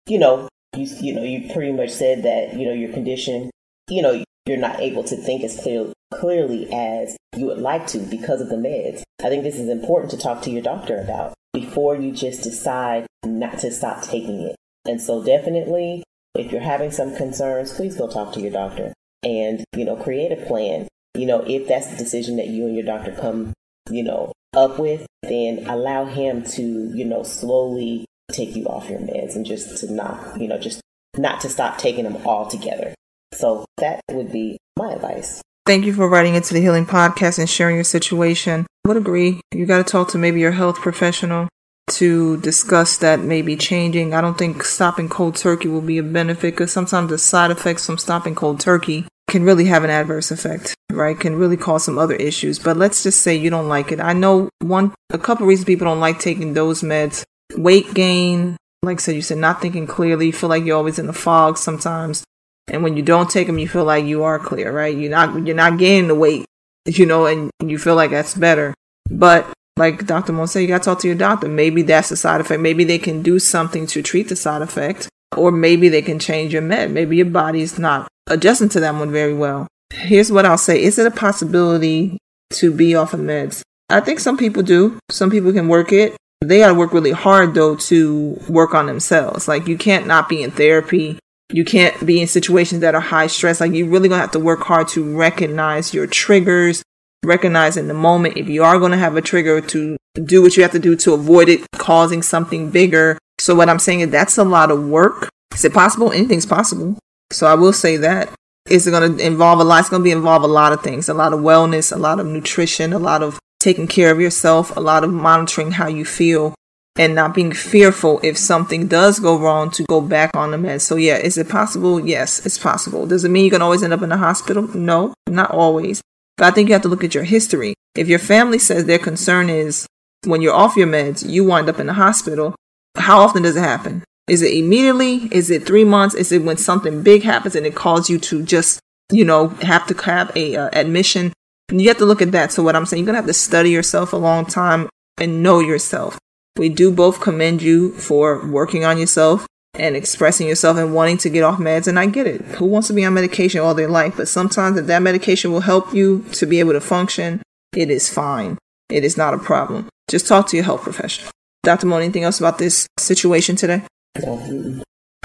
You 0.06 0.18
know, 0.18 0.48
you, 0.76 0.86
you 1.00 1.14
know, 1.14 1.22
you 1.22 1.52
pretty 1.52 1.72
much 1.72 1.90
said 1.90 2.22
that, 2.22 2.54
you 2.54 2.66
know, 2.66 2.72
your 2.72 2.92
condition, 2.92 3.50
you 3.88 4.02
know, 4.02 4.22
you're 4.46 4.56
not 4.56 4.80
able 4.80 5.04
to 5.04 5.16
think 5.16 5.42
as 5.44 5.60
clear, 5.60 5.92
clearly 6.12 6.72
as 6.72 7.16
you 7.36 7.46
would 7.46 7.58
like 7.58 7.86
to 7.88 7.98
because 7.98 8.40
of 8.40 8.48
the 8.48 8.56
meds. 8.56 9.02
I 9.22 9.28
think 9.28 9.42
this 9.42 9.58
is 9.58 9.68
important 9.68 10.10
to 10.12 10.18
talk 10.18 10.42
to 10.42 10.50
your 10.50 10.62
doctor 10.62 11.00
about 11.00 11.34
before 11.52 11.96
you 11.96 12.12
just 12.12 12.42
decide 12.42 13.06
not 13.24 13.58
to 13.58 13.70
stop 13.70 14.02
taking 14.02 14.40
it. 14.40 14.56
And 14.86 15.00
so 15.00 15.22
definitely, 15.22 16.04
if 16.34 16.52
you're 16.52 16.60
having 16.60 16.90
some 16.90 17.16
concerns, 17.16 17.72
please 17.72 17.96
go 17.96 18.08
talk 18.08 18.32
to 18.34 18.40
your 18.40 18.52
doctor 18.52 18.92
and, 19.22 19.64
you 19.76 19.84
know, 19.84 19.96
create 19.96 20.32
a 20.32 20.46
plan. 20.46 20.88
You 21.14 21.26
know, 21.26 21.42
if 21.46 21.68
that's 21.68 21.88
the 21.88 21.96
decision 21.96 22.36
that 22.36 22.48
you 22.48 22.66
and 22.66 22.74
your 22.74 22.84
doctor 22.84 23.12
come, 23.12 23.52
you 23.90 24.02
know, 24.02 24.32
up 24.56 24.78
with, 24.78 25.06
then 25.22 25.66
allow 25.66 26.04
him 26.04 26.44
to, 26.44 26.62
you 26.94 27.04
know, 27.04 27.22
slowly 27.22 28.04
take 28.32 28.54
you 28.54 28.64
off 28.66 28.88
your 28.88 29.00
meds 29.00 29.34
and 29.34 29.46
just 29.46 29.78
to 29.78 29.92
not, 29.92 30.40
you 30.40 30.48
know, 30.48 30.58
just 30.58 30.80
not 31.16 31.40
to 31.40 31.48
stop 31.48 31.78
taking 31.78 32.04
them 32.04 32.16
altogether. 32.26 32.94
So 33.32 33.64
that 33.78 34.00
would 34.10 34.32
be 34.32 34.58
my 34.76 34.92
advice. 34.92 35.42
Thank 35.66 35.84
you 35.84 35.92
for 35.92 36.08
writing 36.08 36.34
into 36.34 36.54
the 36.54 36.60
Healing 36.60 36.86
Podcast 36.86 37.38
and 37.38 37.48
sharing 37.48 37.74
your 37.74 37.84
situation. 37.84 38.66
I 38.84 38.88
would 38.88 38.96
agree. 38.96 39.40
You 39.52 39.66
got 39.66 39.78
to 39.78 39.90
talk 39.90 40.08
to 40.08 40.18
maybe 40.18 40.40
your 40.40 40.52
health 40.52 40.76
professional 40.76 41.48
to 41.90 42.38
discuss 42.38 42.98
that 42.98 43.20
maybe 43.20 43.56
changing. 43.56 44.14
I 44.14 44.20
don't 44.20 44.38
think 44.38 44.64
stopping 44.64 45.08
cold 45.08 45.36
turkey 45.36 45.68
will 45.68 45.82
be 45.82 45.98
a 45.98 46.02
benefit 46.02 46.54
because 46.54 46.72
sometimes 46.72 47.10
the 47.10 47.18
side 47.18 47.50
effects 47.50 47.86
from 47.86 47.98
stopping 47.98 48.34
cold 48.34 48.60
turkey 48.60 49.06
can 49.28 49.44
really 49.44 49.66
have 49.66 49.84
an 49.84 49.90
adverse 49.90 50.30
effect, 50.30 50.74
right? 50.90 51.18
Can 51.18 51.36
really 51.36 51.56
cause 51.56 51.84
some 51.84 51.98
other 51.98 52.14
issues. 52.14 52.58
But 52.58 52.76
let's 52.76 53.02
just 53.02 53.20
say 53.20 53.36
you 53.36 53.50
don't 53.50 53.68
like 53.68 53.92
it. 53.92 54.00
I 54.00 54.14
know 54.14 54.48
one, 54.60 54.94
a 55.10 55.18
couple 55.18 55.46
reasons 55.46 55.66
people 55.66 55.84
don't 55.84 56.00
like 56.00 56.18
taking 56.18 56.54
those 56.54 56.82
meds. 56.82 57.24
Weight 57.56 57.94
gain, 57.94 58.56
like 58.82 58.98
I 58.98 59.00
said, 59.00 59.14
you 59.14 59.22
said 59.22 59.38
not 59.38 59.60
thinking 59.60 59.86
clearly. 59.86 60.26
You 60.26 60.32
feel 60.32 60.48
like 60.48 60.64
you're 60.64 60.76
always 60.76 60.98
in 60.98 61.06
the 61.06 61.12
fog 61.12 61.58
sometimes. 61.58 62.24
And 62.68 62.82
when 62.82 62.96
you 62.96 63.02
don't 63.02 63.30
take 63.30 63.46
them, 63.46 63.58
you 63.58 63.68
feel 63.68 63.84
like 63.84 64.04
you 64.04 64.24
are 64.24 64.38
clear, 64.38 64.72
right? 64.72 64.94
You're 64.94 65.10
not, 65.10 65.46
you're 65.46 65.56
not 65.56 65.78
gaining 65.78 66.08
the 66.08 66.14
weight, 66.14 66.44
you 66.86 67.06
know, 67.06 67.26
and 67.26 67.50
you 67.64 67.78
feel 67.78 67.94
like 67.94 68.10
that's 68.10 68.34
better. 68.34 68.74
But 69.10 69.46
like 69.76 70.06
Dr. 70.06 70.32
Mohn 70.32 70.48
said, 70.48 70.60
you 70.60 70.68
got 70.68 70.82
to 70.82 70.84
talk 70.84 71.00
to 71.00 71.06
your 71.06 71.16
doctor. 71.16 71.48
Maybe 71.48 71.82
that's 71.82 72.10
a 72.10 72.16
side 72.16 72.40
effect. 72.40 72.60
Maybe 72.60 72.84
they 72.84 72.98
can 72.98 73.22
do 73.22 73.38
something 73.38 73.86
to 73.88 74.02
treat 74.02 74.28
the 74.28 74.36
side 74.36 74.60
effect, 74.60 75.08
or 75.36 75.50
maybe 75.50 75.88
they 75.88 76.02
can 76.02 76.18
change 76.18 76.52
your 76.52 76.62
med. 76.62 76.90
Maybe 76.90 77.16
your 77.16 77.26
body's 77.26 77.78
not 77.78 78.08
adjusting 78.26 78.68
to 78.70 78.80
that 78.80 78.94
one 78.94 79.10
very 79.10 79.34
well. 79.34 79.66
Here's 79.90 80.30
what 80.30 80.44
I'll 80.44 80.58
say. 80.58 80.82
Is 80.82 80.98
it 80.98 81.06
a 81.06 81.10
possibility 81.10 82.18
to 82.50 82.72
be 82.72 82.94
off 82.94 83.14
of 83.14 83.20
meds? 83.20 83.62
I 83.90 84.00
think 84.00 84.20
some 84.20 84.36
people 84.36 84.62
do. 84.62 84.98
Some 85.10 85.30
people 85.30 85.52
can 85.52 85.68
work 85.68 85.92
it. 85.92 86.16
They 86.40 86.58
got 86.58 86.68
to 86.68 86.74
work 86.74 86.92
really 86.92 87.10
hard 87.10 87.54
though 87.54 87.76
to 87.76 88.40
work 88.48 88.74
on 88.74 88.86
themselves. 88.86 89.48
Like 89.48 89.66
you 89.66 89.76
can't 89.76 90.06
not 90.06 90.28
be 90.28 90.42
in 90.42 90.50
therapy 90.50 91.18
you 91.50 91.64
can't 91.64 92.04
be 92.04 92.20
in 92.20 92.26
situations 92.26 92.82
that 92.82 92.94
are 92.94 93.00
high 93.00 93.26
stress. 93.26 93.60
Like 93.60 93.72
you 93.72 93.86
really 93.86 94.08
gonna 94.08 94.20
have 94.20 94.32
to 94.32 94.38
work 94.38 94.60
hard 94.60 94.88
to 94.88 95.16
recognize 95.16 95.94
your 95.94 96.06
triggers, 96.06 96.82
recognize 97.24 97.76
in 97.76 97.88
the 97.88 97.94
moment 97.94 98.36
if 98.36 98.48
you 98.48 98.62
are 98.62 98.78
gonna 98.78 98.96
have 98.96 99.16
a 99.16 99.22
trigger 99.22 99.60
to 99.60 99.96
do 100.24 100.42
what 100.42 100.56
you 100.56 100.62
have 100.62 100.72
to 100.72 100.78
do 100.78 100.96
to 100.96 101.14
avoid 101.14 101.48
it 101.48 101.66
causing 101.72 102.22
something 102.22 102.70
bigger. 102.70 103.18
So 103.38 103.54
what 103.54 103.68
I'm 103.68 103.78
saying 103.78 104.00
is 104.00 104.10
that's 104.10 104.38
a 104.38 104.44
lot 104.44 104.70
of 104.70 104.88
work. 104.88 105.28
Is 105.54 105.64
it 105.64 105.72
possible? 105.72 106.12
Anything's 106.12 106.46
possible. 106.46 106.98
So 107.30 107.46
I 107.46 107.54
will 107.54 107.72
say 107.72 107.96
that. 107.98 108.30
Is 108.68 108.86
it 108.86 108.90
going 108.90 109.16
to 109.16 109.26
involve 109.26 109.60
a 109.60 109.64
lot? 109.64 109.80
It's 109.80 109.88
going 109.88 110.02
to 110.02 110.04
be 110.04 110.10
involve 110.10 110.42
a 110.42 110.48
lot 110.48 110.72
of 110.72 110.82
things, 110.82 111.08
a 111.08 111.14
lot 111.14 111.32
of 111.32 111.40
wellness, 111.40 111.94
a 111.94 111.98
lot 111.98 112.20
of 112.20 112.26
nutrition, 112.26 112.92
a 112.92 112.98
lot 112.98 113.22
of 113.22 113.38
taking 113.60 113.86
care 113.86 114.10
of 114.10 114.20
yourself, 114.20 114.76
a 114.76 114.80
lot 114.80 115.04
of 115.04 115.12
monitoring 115.12 115.72
how 115.72 115.88
you 115.88 116.04
feel 116.04 116.54
and 116.96 117.14
not 117.14 117.34
being 117.34 117.52
fearful 117.52 118.20
if 118.22 118.36
something 118.36 118.88
does 118.88 119.20
go 119.20 119.38
wrong 119.38 119.70
to 119.70 119.84
go 119.84 120.00
back 120.00 120.36
on 120.36 120.50
the 120.50 120.56
meds. 120.56 120.82
So 120.82 120.96
yeah, 120.96 121.16
is 121.16 121.38
it 121.38 121.48
possible? 121.48 122.00
Yes, 122.00 122.44
it's 122.44 122.58
possible. 122.58 123.06
Does 123.06 123.24
it 123.24 123.30
mean 123.30 123.44
you 123.44 123.50
can 123.50 123.62
always 123.62 123.82
end 123.82 123.92
up 123.92 124.02
in 124.02 124.08
the 124.08 124.16
hospital? 124.16 124.68
No, 124.76 125.14
not 125.28 125.50
always. 125.50 126.02
But 126.38 126.46
I 126.46 126.50
think 126.52 126.68
you 126.68 126.72
have 126.72 126.82
to 126.82 126.88
look 126.88 127.04
at 127.04 127.14
your 127.14 127.24
history. 127.24 127.74
If 127.94 128.08
your 128.08 128.20
family 128.20 128.58
says 128.58 128.84
their 128.84 128.98
concern 128.98 129.50
is 129.50 129.86
when 130.24 130.40
you're 130.40 130.54
off 130.54 130.76
your 130.76 130.86
meds, 130.86 131.28
you 131.28 131.44
wind 131.44 131.68
up 131.68 131.80
in 131.80 131.86
the 131.86 131.92
hospital, 131.92 132.54
how 132.96 133.18
often 133.20 133.42
does 133.42 133.56
it 133.56 133.60
happen? 133.60 134.04
Is 134.28 134.42
it 134.42 134.52
immediately? 134.52 135.28
Is 135.32 135.50
it 135.50 135.66
three 135.66 135.84
months? 135.84 136.14
Is 136.14 136.32
it 136.32 136.42
when 136.42 136.56
something 136.56 137.02
big 137.02 137.22
happens 137.22 137.56
and 137.56 137.66
it 137.66 137.74
calls 137.74 138.08
you 138.08 138.18
to 138.20 138.42
just, 138.42 138.78
you 139.10 139.24
know, 139.24 139.48
have 139.62 139.86
to 139.88 139.94
have 140.04 140.30
a 140.36 140.56
uh, 140.56 140.70
admission? 140.72 141.32
And 141.70 141.82
you 141.82 141.88
have 141.88 141.98
to 141.98 142.06
look 142.06 142.22
at 142.22 142.32
that. 142.32 142.52
So 142.52 142.62
what 142.62 142.76
I'm 142.76 142.86
saying, 142.86 143.02
you're 143.02 143.06
gonna 143.06 143.18
have 143.18 143.26
to 143.26 143.34
study 143.34 143.70
yourself 143.70 144.12
a 144.12 144.16
long 144.16 144.46
time 144.46 144.88
and 145.18 145.42
know 145.42 145.58
yourself. 145.58 146.18
We 146.56 146.68
do 146.68 146.92
both 146.92 147.20
commend 147.20 147.62
you 147.62 147.92
for 147.92 148.46
working 148.46 148.84
on 148.84 148.98
yourself 148.98 149.46
and 149.78 149.96
expressing 149.96 150.48
yourself 150.48 150.76
and 150.76 150.94
wanting 150.94 151.18
to 151.18 151.30
get 151.30 151.42
off 151.44 151.58
meds. 151.58 151.86
And 151.86 151.98
I 151.98 152.06
get 152.06 152.26
it. 152.26 152.40
Who 152.42 152.66
wants 152.66 152.88
to 152.88 152.94
be 152.94 153.04
on 153.04 153.14
medication 153.14 153.60
all 153.60 153.74
their 153.74 153.88
life? 153.88 154.14
But 154.16 154.28
sometimes 154.28 154.76
if 154.76 154.86
that 154.86 155.02
medication 155.02 155.52
will 155.52 155.60
help 155.60 155.94
you 155.94 156.24
to 156.32 156.46
be 156.46 156.60
able 156.60 156.72
to 156.72 156.80
function, 156.80 157.42
it 157.74 157.90
is 157.90 158.08
fine. 158.08 158.58
It 158.90 159.04
is 159.04 159.16
not 159.16 159.34
a 159.34 159.38
problem. 159.38 159.88
Just 160.08 160.26
talk 160.26 160.48
to 160.48 160.56
your 160.56 160.64
health 160.64 160.82
professional. 160.82 161.30
Dr. 161.62 161.86
Mo, 161.86 161.98
anything 161.98 162.24
else 162.24 162.38
about 162.38 162.58
this 162.58 162.86
situation 162.98 163.56
today? 163.56 163.82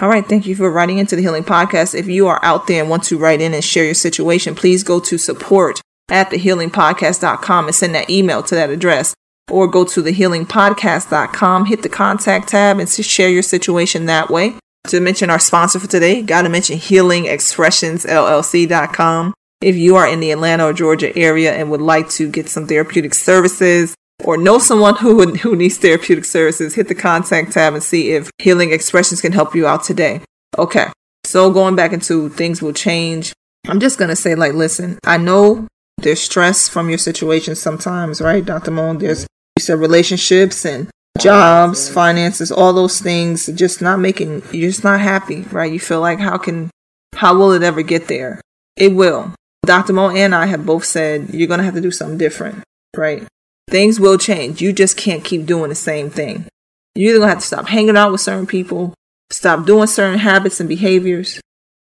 All 0.02 0.10
right, 0.10 0.26
thank 0.26 0.46
you 0.46 0.56
for 0.56 0.70
writing 0.72 0.98
into 0.98 1.16
the 1.16 1.22
Healing 1.22 1.44
Podcast. 1.44 1.96
If 1.96 2.08
you 2.08 2.28
are 2.28 2.39
out 2.44 2.68
there 2.68 2.82
and 2.82 2.89
want 2.89 3.04
to 3.04 3.18
write 3.18 3.42
in 3.42 3.54
and 3.54 3.63
share 3.63 3.86
your 3.86 3.94
situation, 3.94 4.56
please 4.56 4.84
go 4.84 5.00
to 5.00 5.18
support 5.18 5.82
at 6.10 6.30
thehealingpodcast.com 6.32 7.66
and 7.68 7.76
send 7.76 7.96
that 7.96 8.10
email 8.10 8.44
to 8.44 8.56
that 8.56 8.70
address 8.70 9.13
or 9.52 9.68
go 9.68 9.84
to 9.86 10.02
thehealingpodcast.com, 10.02 11.66
hit 11.66 11.84
the 11.84 11.90
contact 11.90 12.50
tab, 12.50 12.80
and 12.80 12.90
share 12.90 13.30
your 13.30 13.44
situation 13.44 14.06
that 14.06 14.30
way. 14.30 14.56
To 14.88 15.00
mention 15.00 15.30
our 15.30 15.40
sponsor 15.40 15.80
for 15.80 15.88
today, 15.88 16.22
gotta 16.22 16.50
mention 16.50 16.78
healingexpressionsllc.com. 16.78 19.34
If 19.62 19.78
you 19.78 19.96
are 19.96 20.08
in 20.08 20.20
the 20.20 20.32
Atlanta 20.32 20.66
or 20.66 20.74
Georgia 20.74 21.18
area 21.18 21.54
and 21.54 21.72
would 21.72 21.82
like 21.82 22.10
to 22.10 22.30
get 22.30 22.50
some 22.50 22.68
therapeutic 22.68 23.14
services 23.14 23.96
or 24.26 24.36
know 24.36 24.60
someone 24.60 24.98
who 24.98 25.36
who 25.36 25.56
needs 25.56 25.78
therapeutic 25.78 26.26
services, 26.26 26.76
hit 26.76 26.90
the 26.90 26.96
contact 26.96 27.54
tab 27.54 27.74
and 27.74 27.82
see 27.82 28.12
if 28.12 28.30
Healing 28.40 28.74
Expressions 28.74 29.22
can 29.22 29.32
help 29.32 29.56
you 29.56 29.66
out 29.66 29.86
today. 29.86 30.20
Okay. 30.58 30.88
So 31.24 31.50
going 31.52 31.78
back 31.78 31.94
into 31.94 32.28
things 32.30 32.62
will 32.62 32.74
change. 32.74 33.32
I'm 33.68 33.80
just 33.80 33.98
gonna 33.98 34.18
say 34.18 34.36
like 34.36 34.52
listen, 34.54 35.00
I 35.06 35.16
know 35.16 35.66
there's 35.98 36.22
stress 36.22 36.68
from 36.68 36.90
your 36.90 36.98
situation 36.98 37.56
sometimes, 37.56 38.22
right, 38.22 38.44
Dr. 38.44 38.72
Mohn? 38.72 38.98
There's 38.98 39.26
you 39.56 39.64
said 39.64 39.80
relationships 39.80 40.66
and 40.66 40.90
jobs, 41.20 41.88
finances, 41.88 42.52
all 42.52 42.74
those 42.74 43.00
things, 43.00 43.46
just 43.48 43.82
not 43.82 44.00
making, 44.00 44.42
you're 44.52 44.70
just 44.70 44.84
not 44.84 45.00
happy, 45.00 45.42
right? 45.52 45.72
You 45.72 45.80
feel 45.80 46.02
like, 46.02 46.20
how 46.20 46.38
can, 46.38 46.70
how 47.16 47.38
will 47.38 47.52
it 47.52 47.64
ever 47.64 47.84
get 47.84 48.08
there? 48.08 48.42
It 48.76 48.94
will. 48.94 49.34
Dr. 49.66 49.94
Mo 49.94 50.10
and 50.10 50.36
I 50.36 50.48
have 50.48 50.66
both 50.66 50.84
said 50.84 51.30
you're 51.34 51.48
going 51.48 51.60
to 51.60 51.64
have 51.64 51.76
to 51.76 51.82
do 51.82 51.92
something 51.92 52.18
different, 52.18 52.64
right? 52.98 53.24
Things 53.70 54.00
will 54.00 54.18
change. 54.18 54.62
You 54.62 54.74
just 54.74 54.98
can't 54.98 55.24
keep 55.24 55.46
doing 55.46 55.70
the 55.70 55.76
same 55.76 56.10
thing. 56.10 56.48
You're 56.96 57.20
to 57.20 57.28
have 57.28 57.40
to 57.40 57.46
stop 57.46 57.68
hanging 57.68 57.98
out 57.98 58.12
with 58.12 58.22
certain 58.22 58.46
people, 58.46 58.94
stop 59.32 59.66
doing 59.66 59.88
certain 59.88 60.20
habits 60.20 60.60
and 60.60 60.70
behaviors, 60.70 61.40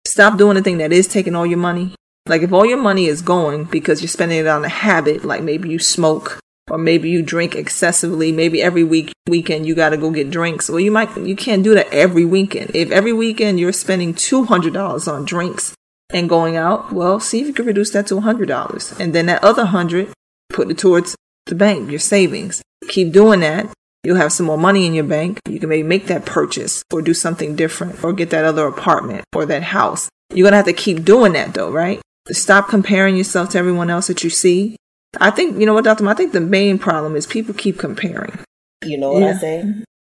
stop 0.06 0.38
doing 0.38 0.56
the 0.56 0.62
thing 0.62 0.78
that 0.78 0.92
is 0.92 1.06
taking 1.06 1.34
all 1.34 1.46
your 1.46 1.58
money. 1.58 1.94
Like 2.26 2.42
if 2.42 2.52
all 2.52 2.66
your 2.66 2.78
money 2.78 3.06
is 3.06 3.22
going 3.22 3.64
because 3.64 4.02
you're 4.02 4.08
spending 4.08 4.38
it 4.38 4.46
on 4.46 4.64
a 4.64 4.68
habit, 4.68 5.24
like 5.24 5.42
maybe 5.42 5.68
you 5.68 5.78
smoke, 5.78 6.40
or 6.70 6.78
maybe 6.78 7.08
you 7.08 7.22
drink 7.22 7.54
excessively 7.54 8.32
maybe 8.32 8.60
every 8.60 8.82
week 8.82 9.12
weekend 9.28 9.66
you 9.66 9.74
got 9.74 9.90
to 9.90 9.96
go 9.96 10.10
get 10.10 10.30
drinks 10.30 10.68
well 10.68 10.80
you 10.80 10.90
might 10.90 11.16
you 11.16 11.36
can't 11.36 11.62
do 11.62 11.74
that 11.74 11.92
every 11.92 12.24
weekend. 12.24 12.70
If 12.74 12.90
every 12.90 13.12
weekend 13.12 13.60
you're 13.60 13.72
spending 13.72 14.14
$200 14.14 15.12
on 15.12 15.24
drinks 15.24 15.74
and 16.10 16.28
going 16.28 16.56
out 16.56 16.92
well 16.92 17.20
see 17.20 17.40
if 17.40 17.46
you 17.46 17.52
can 17.52 17.66
reduce 17.66 17.90
that 17.90 18.06
to 18.08 18.16
$100 18.16 19.00
and 19.00 19.14
then 19.14 19.26
that 19.26 19.44
other 19.44 19.62
100 19.62 20.12
put 20.50 20.70
it 20.70 20.78
towards 20.78 21.14
the 21.46 21.54
bank 21.54 21.90
your 21.90 22.00
savings. 22.00 22.62
Keep 22.88 23.12
doing 23.12 23.40
that. 23.40 23.72
You'll 24.02 24.16
have 24.16 24.32
some 24.32 24.46
more 24.46 24.58
money 24.58 24.86
in 24.86 24.94
your 24.94 25.04
bank. 25.04 25.40
You 25.48 25.58
can 25.58 25.68
maybe 25.68 25.86
make 25.86 26.06
that 26.06 26.24
purchase 26.24 26.84
or 26.92 27.02
do 27.02 27.14
something 27.14 27.56
different 27.56 28.04
or 28.04 28.12
get 28.12 28.30
that 28.30 28.44
other 28.44 28.66
apartment 28.66 29.24
or 29.34 29.46
that 29.46 29.64
house. 29.64 30.08
You're 30.30 30.44
going 30.44 30.52
to 30.52 30.56
have 30.58 30.66
to 30.66 30.72
keep 30.72 31.04
doing 31.04 31.32
that 31.32 31.54
though 31.54 31.70
right 31.70 32.00
stop 32.30 32.68
comparing 32.68 33.16
yourself 33.16 33.50
to 33.50 33.58
everyone 33.58 33.90
else 33.90 34.08
that 34.08 34.24
you 34.24 34.30
see 34.30 34.76
I 35.20 35.30
think, 35.30 35.58
you 35.58 35.66
know 35.66 35.74
what, 35.74 35.84
Dr. 35.84 36.06
I 36.08 36.14
think 36.14 36.32
the 36.32 36.40
main 36.40 36.78
problem 36.78 37.16
is 37.16 37.26
people 37.26 37.54
keep 37.54 37.78
comparing. 37.78 38.38
You 38.84 38.98
know 38.98 39.12
what 39.12 39.22
yeah. 39.22 39.34
I 39.34 39.38
say? 39.38 39.74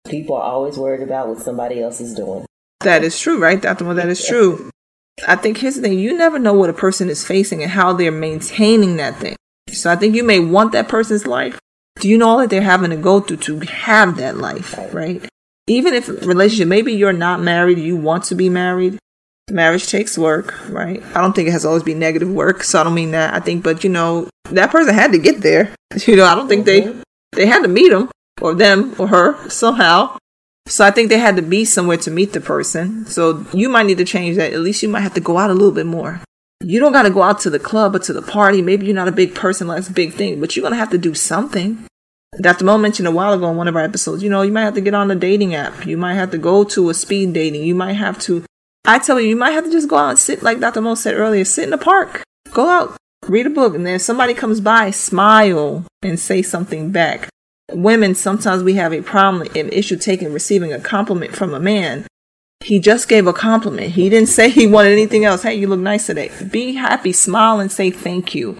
People 0.09 0.37
are 0.37 0.43
always 0.43 0.77
worried 0.77 1.03
about 1.03 1.29
what 1.29 1.39
somebody 1.39 1.81
else 1.81 2.01
is 2.01 2.15
doing. 2.15 2.47
That 2.81 3.05
is 3.05 3.19
true, 3.19 3.39
right, 3.39 3.61
Dr. 3.61 3.85
Mo? 3.85 3.95
That 3.95 4.09
is 4.09 4.25
true. 4.25 4.71
I 5.29 5.37
think 5.37 5.59
here's 5.59 5.77
the 5.77 5.83
thing 5.83 5.99
you 5.99 6.17
never 6.17 6.39
know 6.39 6.55
what 6.55 6.71
a 6.71 6.75
person 6.75 7.11
is 7.11 7.27
facing 7.27 7.63
and 7.63 7.71
how 7.71 7.93
they're 7.93 8.11
maintaining 8.11 8.97
that 8.97 9.17
thing. 9.17 9.37
So 9.69 9.91
I 9.91 9.97
think 9.97 10.15
you 10.15 10.25
may 10.25 10.39
want 10.41 10.73
that 10.73 10.89
person's 10.89 11.27
life. 11.27 11.59
Do 11.97 12.09
you 12.09 12.17
know 12.17 12.29
all 12.29 12.39
that 12.39 12.51
they're 12.51 12.63
having 12.63 12.91
to 12.91 12.97
go 12.97 13.21
through 13.21 13.37
to 13.39 13.59
have 13.61 14.17
that 14.17 14.39
life, 14.39 14.79
right? 14.95 15.23
Even 15.67 15.93
if 15.93 16.09
relationship, 16.09 16.69
maybe 16.69 16.95
you're 16.95 17.13
not 17.13 17.41
married, 17.41 17.79
you 17.79 17.97
want 17.97 18.25
to 18.25 18.35
be 18.35 18.49
married, 18.49 18.99
marriage 19.51 19.89
takes 19.89 20.17
work, 20.17 20.55
right? 20.69 21.03
I 21.15 21.21
don't 21.21 21.35
think 21.35 21.49
it 21.49 21.53
has 21.53 21.65
always 21.65 21.83
been 21.83 21.99
negative 21.99 22.31
work, 22.31 22.63
so 22.63 22.81
I 22.81 22.85
don't 22.85 22.95
mean 22.95 23.11
that. 23.13 23.35
I 23.35 23.41
think, 23.41 23.65
but 23.65 23.85
you 23.85 23.91
know, 23.91 24.29
that 24.51 24.71
person 24.71 24.95
had 24.95 25.13
to 25.13 25.19
get 25.19 25.41
there. 25.41 25.75
You 26.07 26.15
know, 26.15 26.25
I 26.25 26.37
don't 26.37 26.47
think 26.47 26.67
they 26.67 26.83
mhm. 26.83 27.03
they 27.33 27.47
had 27.47 27.63
to 27.63 27.69
meet 27.69 27.91
him 27.91 28.09
or 28.41 28.55
them 28.55 28.95
or 28.97 29.09
her 29.09 29.49
somehow. 29.49 30.17
So 30.69 30.85
I 30.85 30.93
think 30.93 31.09
they 31.09 31.19
had 31.19 31.35
to 31.35 31.43
be 31.43 31.65
somewhere 31.65 31.97
to 31.97 32.13
meet 32.13 32.33
the 32.33 32.41
person. 32.41 33.07
So 33.07 33.45
you 33.53 33.69
might 33.69 33.87
need 33.87 33.99
to 33.99 34.05
change 34.05 34.37
that. 34.37 34.53
At 34.53 34.61
least 34.61 34.85
you 34.85 34.89
might 34.89 35.01
have 35.01 35.15
to 35.15 35.21
go 35.21 35.37
out 35.37 35.51
a 35.51 35.55
little 35.55 35.73
bit 35.73 35.87
more. 35.87 36.21
You 36.63 36.79
don't 36.79 36.93
got 36.93 37.03
to 37.03 37.11
go 37.11 37.23
out 37.23 37.41
to 37.41 37.51
the 37.51 37.59
club 37.59 37.97
or 37.97 37.99
to 38.01 38.13
the 38.13 38.23
party. 38.23 38.63
Maybe 38.63 38.87
you're 38.87 38.95
not 38.95 39.09
a 39.09 39.13
big 39.13 39.35
person, 39.35 39.67
like 39.67 39.89
a 39.89 39.93
big 39.93 40.13
thing, 40.13 40.41
but 40.41 40.55
you're 40.55 40.63
going 40.63 40.75
to 40.75 40.79
have 40.79 40.91
to 40.91 40.99
do 40.99 41.15
something. 41.15 41.87
Dr. 42.41 42.65
Mo 42.65 42.79
mentioned 42.79 43.09
a 43.09 43.11
while 43.11 43.33
ago 43.33 43.51
in 43.51 43.57
one 43.57 43.67
of 43.67 43.75
our 43.75 43.83
episodes, 43.83 44.23
you 44.23 44.31
know, 44.31 44.43
you 44.43 44.53
might 44.53 44.63
have 44.63 44.75
to 44.75 44.81
get 44.81 44.95
on 44.95 45.11
a 45.11 45.17
dating 45.17 45.55
app. 45.55 45.87
You 45.87 45.97
might 45.97 46.15
have 46.15 46.31
to 46.31 46.39
go 46.39 46.63
to 46.65 46.91
a 46.91 46.95
speed 46.95 47.33
dating. 47.33 47.65
You 47.65 47.75
might 47.75 47.95
have 47.95 48.19
to, 48.21 48.45
I 48.85 48.99
tell 48.99 49.21
you, 49.21 49.29
you 49.29 49.37
might 49.37 49.53
have 49.53 49.65
to 49.65 49.71
just 49.71 49.89
go 49.89 49.97
out 49.97 50.11
and 50.11 50.19
sit, 50.19 50.43
like 50.43 50.61
Dr. 50.61 50.81
Mo 50.81 50.95
said 50.95 51.15
earlier, 51.15 51.45
sit 51.45 51.65
in 51.65 51.71
the 51.71 51.79
park. 51.79 52.23
Go 52.53 52.69
out, 52.69 52.97
read 53.27 53.47
a 53.47 53.51
book, 53.51 53.75
and 53.75 53.87
then 53.87 53.99
somebody 53.99 54.35
comes 54.35 54.61
by, 54.61 54.91
smile 54.91 55.85
and 56.03 56.19
say 56.19 56.43
something 56.43 56.91
back. 56.91 57.29
Women, 57.73 58.15
sometimes 58.15 58.63
we 58.63 58.75
have 58.75 58.93
a 58.93 59.03
problem, 59.03 59.47
an 59.55 59.69
issue 59.69 59.97
taking, 59.97 60.33
receiving 60.33 60.73
a 60.73 60.81
compliment 60.81 61.37
from 61.37 61.55
a 61.55 61.61
man. 61.61 62.07
He 62.65 62.81
just 62.81 63.09
gave 63.09 63.27
a 63.27 63.33
compliment. 63.33 63.93
He 63.93 64.09
didn't 64.09 64.29
say 64.31 64.51
he 64.51 64.67
wanted 64.67 64.93
anything 64.93 65.25
else. 65.25 65.43
Hey, 65.43 65.55
you 65.55 65.69
look 65.69 65.81
nice 65.81 66.07
today. 66.07 66.31
Be 66.51 66.73
happy, 66.73 67.13
smile, 67.13 67.61
and 67.61 67.71
say 67.71 67.91
thank 67.91 68.35
you. 68.35 68.57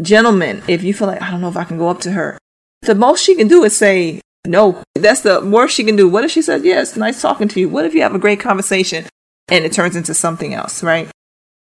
Gentlemen, 0.00 0.62
if 0.68 0.82
you 0.82 0.94
feel 0.94 1.08
like, 1.08 1.20
I 1.20 1.30
don't 1.30 1.40
know 1.40 1.48
if 1.48 1.56
I 1.56 1.64
can 1.64 1.78
go 1.78 1.88
up 1.88 2.00
to 2.00 2.12
her, 2.12 2.38
the 2.82 2.94
most 2.94 3.22
she 3.22 3.34
can 3.34 3.48
do 3.48 3.64
is 3.64 3.76
say 3.76 4.20
no. 4.46 4.82
That's 4.94 5.22
the 5.22 5.40
worst 5.40 5.74
she 5.74 5.84
can 5.84 5.96
do. 5.96 6.08
What 6.08 6.24
if 6.24 6.30
she 6.30 6.42
says, 6.42 6.62
yes, 6.64 6.96
nice 6.96 7.20
talking 7.20 7.48
to 7.48 7.60
you? 7.60 7.68
What 7.68 7.84
if 7.84 7.94
you 7.94 8.02
have 8.02 8.14
a 8.14 8.18
great 8.18 8.40
conversation 8.40 9.06
and 9.48 9.64
it 9.64 9.72
turns 9.72 9.96
into 9.96 10.14
something 10.14 10.54
else, 10.54 10.82
right? 10.82 11.10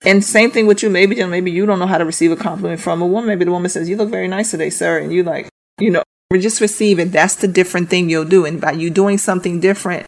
And 0.03 0.23
same 0.23 0.51
thing 0.51 0.67
with 0.67 0.81
you. 0.81 0.89
Maybe, 0.89 1.23
maybe 1.25 1.51
you 1.51 1.65
don't 1.65 1.79
know 1.79 1.87
how 1.87 1.97
to 1.97 2.05
receive 2.05 2.31
a 2.31 2.35
compliment 2.35 2.81
from 2.81 3.01
a 3.01 3.05
woman. 3.05 3.27
Maybe 3.27 3.45
the 3.45 3.51
woman 3.51 3.69
says, 3.69 3.87
you 3.87 3.95
look 3.95 4.09
very 4.09 4.27
nice 4.27 4.51
today, 4.51 4.69
sir. 4.69 4.97
And 4.97 5.13
you 5.13 5.23
like, 5.23 5.49
you 5.79 5.91
know, 5.91 6.03
just 6.33 6.61
receive 6.61 6.99
it. 6.99 7.11
That's 7.11 7.35
the 7.35 7.47
different 7.47 7.89
thing 7.89 8.09
you'll 8.09 8.25
do. 8.25 8.45
And 8.45 8.59
by 8.59 8.71
you 8.71 8.89
doing 8.89 9.17
something 9.17 9.59
different, 9.59 10.07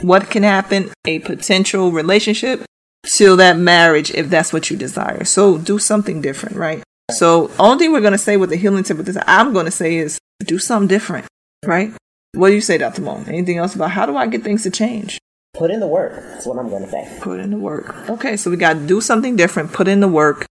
what 0.00 0.30
can 0.30 0.42
happen? 0.42 0.90
A 1.06 1.18
potential 1.20 1.90
relationship 1.90 2.62
till 3.04 3.36
that 3.36 3.56
marriage, 3.56 4.12
if 4.12 4.30
that's 4.30 4.52
what 4.52 4.70
you 4.70 4.76
desire. 4.76 5.24
So 5.24 5.58
do 5.58 5.78
something 5.78 6.20
different, 6.20 6.56
right? 6.56 6.82
So 7.10 7.50
only 7.58 7.78
thing 7.78 7.92
we're 7.92 8.00
to 8.12 8.18
say 8.18 8.36
with 8.36 8.50
the 8.50 8.56
healing 8.56 8.84
tip 8.84 8.96
with 8.96 9.06
this, 9.06 9.18
I'm 9.26 9.52
to 9.52 9.70
say 9.70 9.96
is 9.96 10.18
do 10.44 10.58
something 10.58 10.88
different, 10.88 11.26
right? 11.64 11.92
What 12.34 12.48
do 12.48 12.54
you 12.54 12.60
say, 12.60 12.78
Dr. 12.78 13.02
Mo? 13.02 13.24
Anything 13.26 13.58
else 13.58 13.74
about 13.74 13.90
how 13.90 14.06
do 14.06 14.16
I 14.16 14.26
get 14.26 14.42
things 14.42 14.62
to 14.62 14.70
change? 14.70 15.18
Put 15.54 15.70
in 15.70 15.80
the 15.80 15.86
work. 15.86 16.14
That's 16.14 16.46
what 16.46 16.58
I'm 16.58 16.70
going 16.70 16.84
to 16.84 16.90
say. 16.90 17.18
Put 17.20 17.38
in 17.38 17.50
the 17.50 17.58
work. 17.58 18.08
Okay, 18.08 18.36
so 18.36 18.50
we 18.50 18.56
got 18.56 18.74
to 18.74 18.86
do 18.86 19.00
something 19.00 19.36
different. 19.36 19.72
Put 19.72 19.86
in 19.86 20.00
the 20.00 20.08
work. 20.08 20.46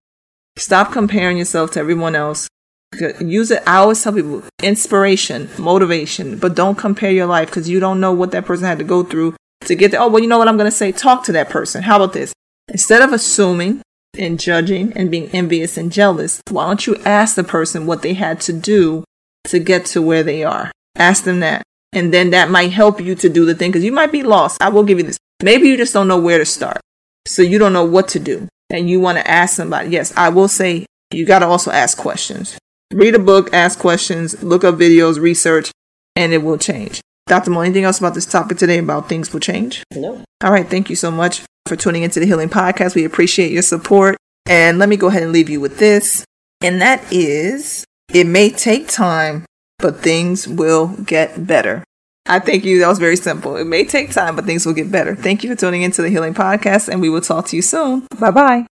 Stop 0.57 0.91
comparing 0.91 1.37
yourself 1.37 1.71
to 1.71 1.79
everyone 1.79 2.15
else. 2.15 2.47
Use 3.19 3.51
it. 3.51 3.63
I 3.65 3.77
always 3.77 4.03
tell 4.03 4.13
people 4.13 4.43
inspiration, 4.61 5.49
motivation, 5.57 6.37
but 6.37 6.55
don't 6.55 6.77
compare 6.77 7.09
your 7.11 7.25
life 7.25 7.49
because 7.49 7.69
you 7.69 7.79
don't 7.79 7.99
know 7.99 8.11
what 8.11 8.31
that 8.31 8.45
person 8.45 8.67
had 8.67 8.77
to 8.79 8.83
go 8.83 9.01
through 9.01 9.35
to 9.61 9.75
get 9.75 9.91
there. 9.91 10.01
Oh, 10.01 10.09
well, 10.09 10.21
you 10.21 10.27
know 10.27 10.37
what 10.37 10.47
I'm 10.47 10.57
going 10.57 10.69
to 10.69 10.75
say? 10.75 10.91
Talk 10.91 11.23
to 11.23 11.31
that 11.31 11.49
person. 11.49 11.83
How 11.83 11.95
about 11.95 12.13
this? 12.13 12.33
Instead 12.67 13.01
of 13.01 13.13
assuming 13.13 13.81
and 14.17 14.39
judging 14.39 14.91
and 14.93 15.09
being 15.09 15.29
envious 15.31 15.77
and 15.77 15.91
jealous, 15.91 16.41
why 16.49 16.67
don't 16.67 16.85
you 16.85 16.97
ask 17.05 17.35
the 17.35 17.43
person 17.43 17.85
what 17.85 18.01
they 18.01 18.13
had 18.13 18.41
to 18.41 18.53
do 18.53 19.03
to 19.45 19.57
get 19.57 19.85
to 19.87 20.01
where 20.01 20.23
they 20.23 20.43
are? 20.43 20.71
Ask 20.95 21.23
them 21.23 21.39
that. 21.39 21.63
And 21.93 22.13
then 22.13 22.29
that 22.31 22.49
might 22.49 22.71
help 22.71 23.01
you 23.01 23.15
to 23.15 23.29
do 23.29 23.45
the 23.45 23.55
thing 23.55 23.71
because 23.71 23.83
you 23.83 23.91
might 23.91 24.11
be 24.11 24.23
lost. 24.23 24.61
I 24.61 24.69
will 24.69 24.83
give 24.83 24.97
you 24.97 25.03
this. 25.03 25.17
Maybe 25.43 25.67
you 25.67 25.77
just 25.77 25.93
don't 25.93 26.07
know 26.07 26.19
where 26.19 26.37
to 26.37 26.45
start. 26.45 26.79
So 27.27 27.41
you 27.41 27.59
don't 27.59 27.73
know 27.73 27.85
what 27.85 28.07
to 28.09 28.19
do. 28.19 28.47
And 28.69 28.89
you 28.89 28.99
want 28.99 29.17
to 29.17 29.29
ask 29.29 29.55
somebody. 29.55 29.89
Yes, 29.89 30.13
I 30.15 30.29
will 30.29 30.47
say 30.47 30.85
you 31.11 31.25
got 31.25 31.39
to 31.39 31.47
also 31.47 31.71
ask 31.71 31.97
questions. 31.97 32.57
Read 32.93 33.15
a 33.15 33.19
book, 33.19 33.53
ask 33.53 33.79
questions, 33.79 34.41
look 34.43 34.63
up 34.63 34.75
videos, 34.75 35.19
research, 35.19 35.71
and 36.15 36.33
it 36.33 36.39
will 36.39 36.57
change. 36.57 37.01
Dr. 37.27 37.51
Mo, 37.51 37.61
anything 37.61 37.83
else 37.83 37.99
about 37.99 38.13
this 38.13 38.25
topic 38.25 38.57
today 38.57 38.77
about 38.77 39.07
things 39.07 39.31
will 39.31 39.39
change? 39.39 39.83
No. 39.93 40.23
All 40.43 40.51
right. 40.51 40.67
Thank 40.67 40.89
you 40.89 40.95
so 40.95 41.11
much 41.11 41.43
for 41.65 41.75
tuning 41.75 42.03
into 42.03 42.19
the 42.19 42.25
Healing 42.25 42.49
Podcast. 42.49 42.95
We 42.95 43.05
appreciate 43.05 43.51
your 43.51 43.61
support. 43.61 44.17
And 44.45 44.79
let 44.79 44.89
me 44.89 44.97
go 44.97 45.07
ahead 45.07 45.23
and 45.23 45.31
leave 45.31 45.49
you 45.49 45.61
with 45.61 45.77
this. 45.77 46.25
And 46.61 46.81
that 46.81 47.01
is 47.11 47.85
it 48.13 48.27
may 48.27 48.49
take 48.49 48.87
time, 48.87 49.45
but 49.81 49.99
things 49.99 50.47
will 50.47 50.87
get 51.05 51.45
better. 51.47 51.83
I 52.27 52.39
thank 52.39 52.63
you. 52.65 52.79
That 52.79 52.87
was 52.87 52.99
very 52.99 53.15
simple. 53.15 53.57
It 53.57 53.65
may 53.65 53.83
take 53.83 54.11
time, 54.11 54.35
but 54.35 54.45
things 54.45 54.65
will 54.65 54.73
get 54.73 54.91
better. 54.91 55.15
Thank 55.15 55.43
you 55.43 55.49
for 55.49 55.55
tuning 55.55 55.81
into 55.81 56.01
the 56.01 56.09
Healing 56.09 56.33
Podcast, 56.33 56.87
and 56.87 57.01
we 57.01 57.09
will 57.09 57.21
talk 57.21 57.47
to 57.47 57.55
you 57.55 57.61
soon. 57.61 58.07
Bye 58.19 58.31
bye. 58.31 58.70